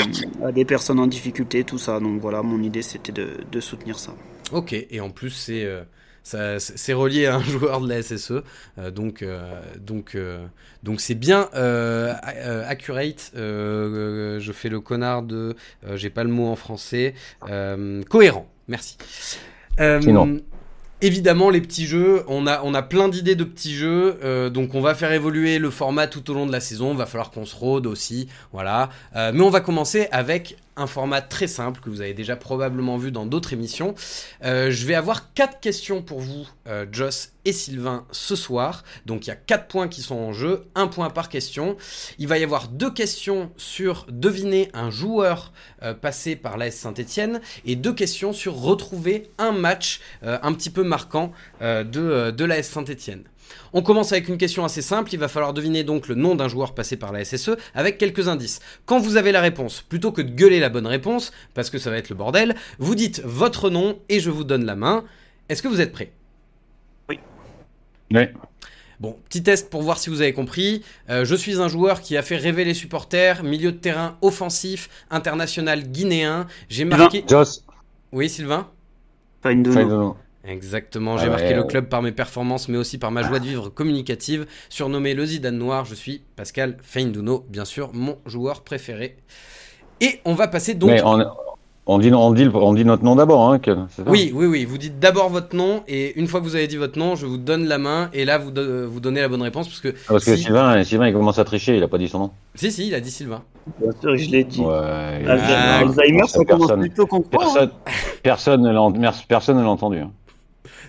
[0.52, 2.00] des personnes en difficulté, tout ça.
[2.00, 4.12] Donc voilà, mon idée c'était de soutenir ça.
[4.52, 5.66] Ok, et en plus c'est
[6.22, 8.42] c'est relié à un joueur de la SSE,
[8.78, 10.46] euh, donc euh, donc euh,
[10.82, 11.48] donc c'est bien
[12.68, 13.32] accurate.
[13.34, 15.56] je fais le connard de,
[15.94, 17.14] j'ai pas le mot en français,
[18.08, 18.46] cohérent.
[18.68, 18.96] Merci.
[19.78, 20.40] Sinon.
[21.00, 24.80] Évidemment, les petits jeux, on a, on a plein d'idées de petits jeux, donc on
[24.80, 27.54] va faire évoluer le format tout au long de la saison, va falloir qu'on se
[27.54, 28.90] rôde aussi, voilà.
[29.14, 33.10] mais on va commencer avec un format très simple que vous avez déjà probablement vu
[33.10, 33.94] dans d'autres émissions.
[34.44, 38.84] Euh, je vais avoir quatre questions pour vous, euh, Joss et Sylvain, ce soir.
[39.04, 41.76] Donc il y a quatre points qui sont en jeu, un point par question.
[42.18, 45.52] Il va y avoir deux questions sur deviner un joueur
[45.82, 50.82] euh, passé par l'AS Saint-Etienne et deux questions sur retrouver un match un petit peu
[50.82, 53.24] marquant de, de l'AS Saint-Etienne.
[53.72, 56.48] On commence avec une question assez simple, il va falloir deviner donc le nom d'un
[56.48, 58.60] joueur passé par la SSE avec quelques indices.
[58.86, 61.90] Quand vous avez la réponse, plutôt que de gueuler la bonne réponse, parce que ça
[61.90, 65.04] va être le bordel, vous dites votre nom et je vous donne la main.
[65.48, 66.12] Est-ce que vous êtes prêt
[67.08, 67.18] Oui.
[68.12, 68.22] Oui.
[69.00, 70.82] Bon, petit test pour voir si vous avez compris.
[71.08, 74.88] Euh, je suis un joueur qui a fait rêver les supporters, milieu de terrain offensif,
[75.10, 76.46] international guinéen.
[76.68, 77.24] J'ai marqué.
[77.28, 77.64] Joss.
[78.10, 78.68] Oui, Sylvain
[80.48, 83.44] Exactement, j'ai ah marqué le club par mes performances, mais aussi par ma joie de
[83.44, 84.46] vivre communicative.
[84.70, 89.16] Surnommé le Zidane Noir, je suis Pascal Feindouno, bien sûr, mon joueur préféré.
[90.00, 90.88] Et on va passer donc.
[90.88, 91.22] Mais on,
[91.84, 93.60] on, dit, on, dit, on dit notre nom d'abord, hein,
[94.06, 94.64] Oui, oui, oui.
[94.64, 97.26] Vous dites d'abord votre nom, et une fois que vous avez dit votre nom, je
[97.26, 98.50] vous donne la main, et là, vous,
[98.88, 99.68] vous donnez la bonne réponse.
[99.68, 102.08] Parce que, ah, parce que Sylvain, Sylvain, il commence à tricher, il a pas dit
[102.08, 102.30] son nom.
[102.54, 103.42] Si, si, il a dit Sylvain.
[103.78, 104.60] Bien sûr, je l'ai dit.
[104.60, 107.70] Ouais, Alzheimer, ça commence plutôt qu'on Personne,
[108.22, 109.98] personne ne l'a entendu.
[109.98, 110.10] Hein.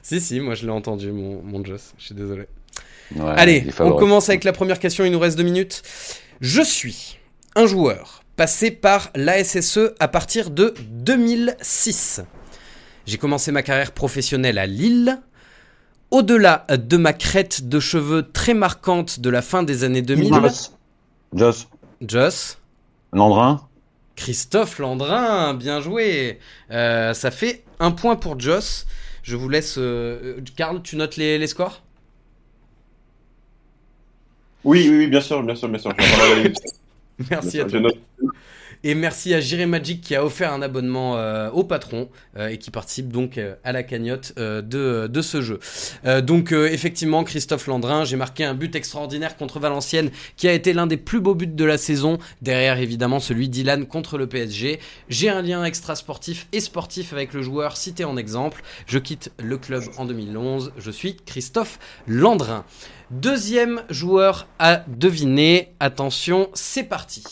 [0.03, 1.93] Si, si, moi je l'ai entendu, mon, mon Joss.
[1.97, 2.47] Je suis désolé.
[3.19, 5.05] Allez, on commence avec la première question.
[5.05, 5.83] Il nous reste deux minutes.
[6.41, 7.17] Je suis
[7.55, 12.21] un joueur passé par l'ASSE à partir de 2006.
[13.05, 15.19] J'ai commencé ma carrière professionnelle à Lille.
[16.11, 20.33] Au-delà de ma crête de cheveux très marquante de la fin des années 2000.
[20.33, 20.73] Joss.
[21.33, 21.67] Joss.
[22.01, 22.57] Joss.
[23.11, 23.61] Landrin.
[24.15, 26.39] Christophe Landrin, bien joué.
[26.71, 28.85] Euh, ça fait un point pour Joss.
[29.29, 29.75] Je vous laisse.
[29.77, 31.83] Euh, Karl, tu notes les, scores?
[34.63, 35.93] Oui, oui, bien sûr, bien sûr, bien sûr.
[37.29, 37.79] Merci à toi.
[38.83, 41.17] Et merci à Jiré Magic qui a offert un abonnement
[41.49, 42.09] au patron
[42.39, 45.59] et qui participe donc à la cagnotte de, de ce jeu.
[46.21, 50.87] donc effectivement, Christophe Landrin, j'ai marqué un but extraordinaire contre Valenciennes qui a été l'un
[50.87, 52.19] des plus beaux buts de la saison.
[52.41, 54.79] Derrière évidemment celui d'Ilan contre le PSG.
[55.09, 58.61] J'ai un lien extra sportif et sportif avec le joueur cité en exemple.
[58.85, 60.73] Je quitte le club en 2011.
[60.77, 62.65] Je suis Christophe Landrin.
[63.11, 65.73] Deuxième joueur à deviner.
[65.79, 67.23] Attention, c'est parti.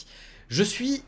[0.50, 1.04] Je suis...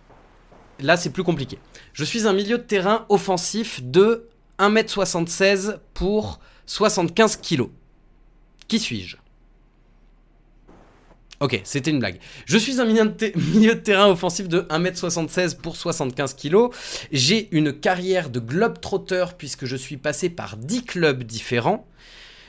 [0.82, 1.60] Là, c'est plus compliqué.
[1.94, 7.64] Je suis un milieu de terrain offensif de 1m76 pour 75 kg.
[8.68, 9.18] Qui suis-je?
[11.40, 12.20] Ok, c'était une blague.
[12.46, 16.68] Je suis un milieu de, terrain offensif de 1m76 pour 75 kg.
[17.14, 21.88] J'ai une carrière de globe-trotter puisque je suis passé par 10 clubs différents.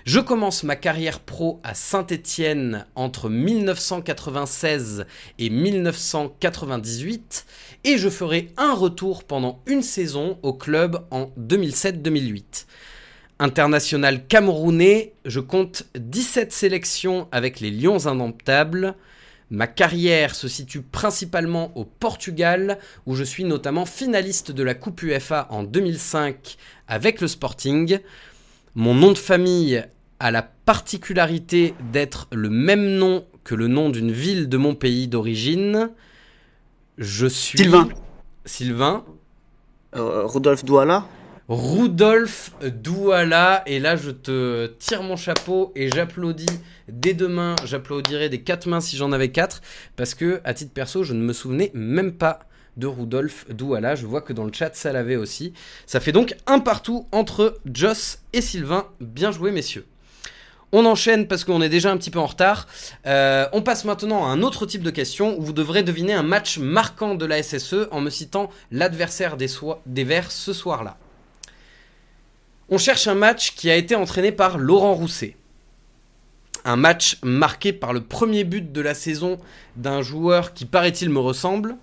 [0.07, 5.05] Je commence ma carrière pro à Saint-Étienne entre 1996
[5.39, 7.45] et 1998
[7.85, 12.65] et je ferai un retour pendant une saison au club en 2007-2008.
[13.39, 18.95] International camerounais, je compte 17 sélections avec les Lions indomptables.
[19.51, 25.03] Ma carrière se situe principalement au Portugal, où je suis notamment finaliste de la Coupe
[25.03, 27.99] UEFA en 2005 avec le Sporting.
[28.77, 29.85] Mon nom de famille
[30.21, 35.09] a la particularité d'être le même nom que le nom d'une ville de mon pays
[35.09, 35.91] d'origine.
[36.97, 37.59] Je suis...
[37.59, 37.89] Sylvain.
[38.45, 39.05] Sylvain.
[39.97, 41.07] Euh, Rodolphe Douala
[41.49, 43.65] Rudolf Douala.
[43.67, 46.47] Et là, je te tire mon chapeau et j'applaudis
[46.89, 47.57] dès demain.
[47.65, 49.63] J'applaudirai des quatre mains si j'en avais quatre.
[49.97, 52.41] Parce que, à titre perso, je ne me souvenais même pas
[52.77, 53.95] de Rudolf Douala.
[53.95, 55.53] Je vois que dans le chat, ça l'avait aussi.
[55.87, 58.87] Ça fait donc un partout entre Joss et Sylvain.
[59.01, 59.87] Bien joué, messieurs.
[60.73, 62.69] On enchaîne parce qu'on est déjà un petit peu en retard.
[63.07, 66.23] Euh, on passe maintenant à un autre type de question où vous devrez deviner un
[66.23, 69.49] match marquant de la SSE en me citant l'adversaire des,
[69.87, 70.97] des Verts ce soir-là.
[72.69, 75.37] On cherche un match qui a été entraîné par Laurent Rousset.
[76.65, 79.39] Un match marqué par le premier but de la saison
[79.75, 81.77] d'un joueur qui paraît-il me ressemble.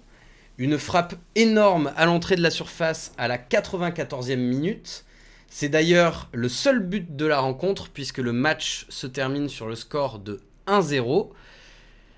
[0.57, 5.05] Une frappe énorme à l'entrée de la surface à la 94e minute.
[5.49, 9.75] C'est d'ailleurs le seul but de la rencontre puisque le match se termine sur le
[9.75, 11.29] score de 1-0.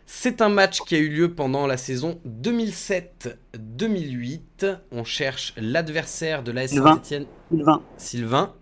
[0.06, 4.78] C'est un match qui a eu lieu pendant la saison 2007-2008.
[4.92, 7.28] On cherche l'adversaire de la Saint-Etienne.
[7.52, 7.84] Sylvain.
[7.98, 8.56] Sylvain.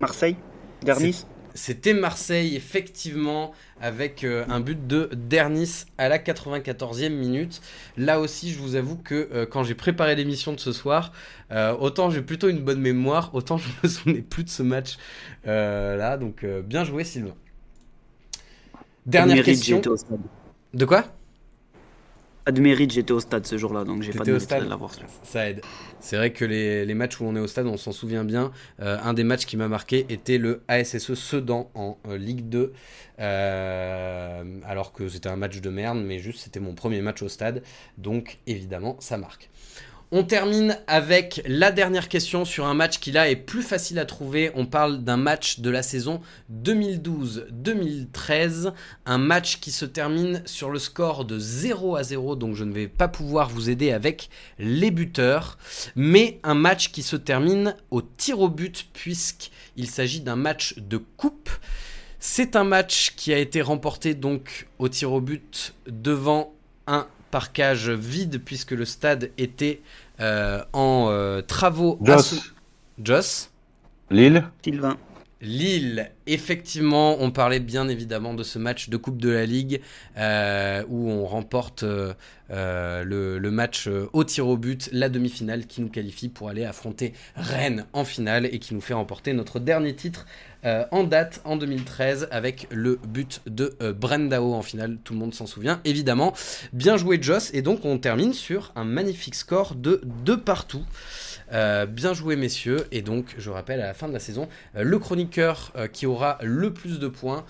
[0.00, 0.36] Marseille
[0.82, 1.24] Dernis
[1.54, 7.62] C'était Marseille, effectivement, avec euh, un but de Dernis à la 94e minute.
[7.96, 11.12] Là aussi, je vous avoue que euh, quand j'ai préparé l'émission de ce soir,
[11.52, 14.96] euh, autant j'ai plutôt une bonne mémoire, autant je me souvenais plus de ce match
[15.44, 16.16] là.
[16.16, 17.34] Donc, bien joué, Sylvain.
[19.06, 19.80] Dernière question.
[20.72, 21.04] De quoi?
[22.44, 24.90] Pas de mérite, j'étais au stade ce jour-là, donc j'ai pas de mérite de l'avoir
[25.22, 25.62] Ça aide.
[26.00, 28.52] C'est vrai que les, matchs où on est au stade, on s'en souvient bien.
[28.80, 32.72] Euh, un des matchs qui m'a marqué était le ASSE Sedan en euh, Ligue 2.
[33.20, 37.28] Euh, alors que c'était un match de merde, mais juste c'était mon premier match au
[37.28, 37.62] stade.
[37.96, 39.48] Donc évidemment, ça marque.
[40.16, 44.04] On termine avec la dernière question sur un match qui là est plus facile à
[44.04, 44.52] trouver.
[44.54, 46.20] On parle d'un match de la saison
[46.52, 48.72] 2012-2013.
[49.06, 52.36] Un match qui se termine sur le score de 0 à 0.
[52.36, 55.58] Donc je ne vais pas pouvoir vous aider avec les buteurs.
[55.96, 60.98] Mais un match qui se termine au tir au but puisqu'il s'agit d'un match de
[60.98, 61.50] coupe.
[62.20, 66.54] C'est un match qui a été remporté donc au tir au but devant
[66.86, 69.80] un parcage vide puisque le stade était
[70.20, 71.98] en euh, travaux.
[72.02, 72.54] Joss.
[73.02, 73.50] Joss.
[74.10, 74.44] Lille.
[74.62, 74.96] Sylvain.
[75.40, 79.82] Lille, effectivement, on parlait bien évidemment de ce match de Coupe de la Ligue
[80.16, 82.14] euh, où on remporte le,
[83.38, 87.84] le, match au tir au but, la demi-finale qui nous qualifie pour aller affronter Rennes
[87.92, 90.24] en finale et qui nous fait remporter notre dernier titre
[90.64, 94.98] euh, en date en 2013 avec le but de euh, Brendao en finale.
[95.04, 96.32] Tout le monde s'en souvient, évidemment.
[96.72, 97.50] Bien joué, Joss.
[97.52, 100.84] Et donc, on termine sur un magnifique score de 2 partout.
[101.52, 104.98] Euh, bien joué messieurs et donc je rappelle à la fin de la saison le
[104.98, 107.44] chroniqueur qui aura le plus de points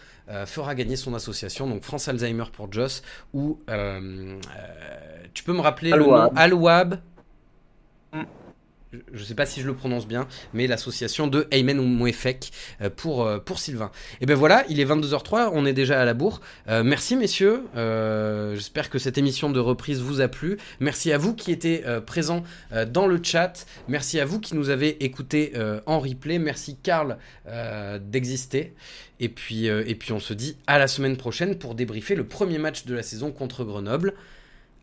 [0.47, 3.03] fera gagner son association donc France Alzheimer pour Joss
[3.33, 3.61] ou
[5.33, 6.33] tu peux me rappeler le nom?
[6.35, 6.99] Alouab
[9.13, 12.91] je ne sais pas si je le prononce bien, mais l'association de Aymen Mouefek euh,
[12.91, 13.91] pour, euh, pour Sylvain.
[14.21, 16.41] Et ben voilà, il est 22h03, on est déjà à la bourre.
[16.69, 17.63] Euh, merci messieurs,
[18.55, 20.59] j'espère que cette émission de reprise vous a plu.
[20.81, 22.43] Merci à vous qui étiez présents
[22.89, 23.67] dans le chat.
[23.89, 25.53] Merci à vous qui nous avez écoutés
[25.87, 26.39] en replay.
[26.39, 27.19] Merci Karl
[28.01, 28.75] d'exister.
[29.21, 32.59] Et puis, et puis on se dit à la semaine prochaine pour débriefer le premier
[32.59, 34.15] match de la saison contre Grenoble.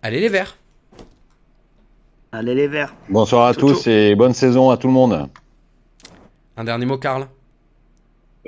[0.02, 0.58] Allez les Verts
[2.32, 2.96] Allez les Verts.
[3.10, 5.28] Bonsoir à tous et bonne saison à tout le monde.
[6.56, 7.28] Un dernier mot, Karl?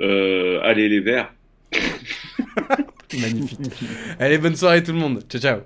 [0.00, 1.32] Euh, Allez les Verts.
[3.20, 3.60] Magnifique.
[4.18, 5.22] Allez, bonne soirée tout le monde.
[5.28, 5.58] Ciao, ciao.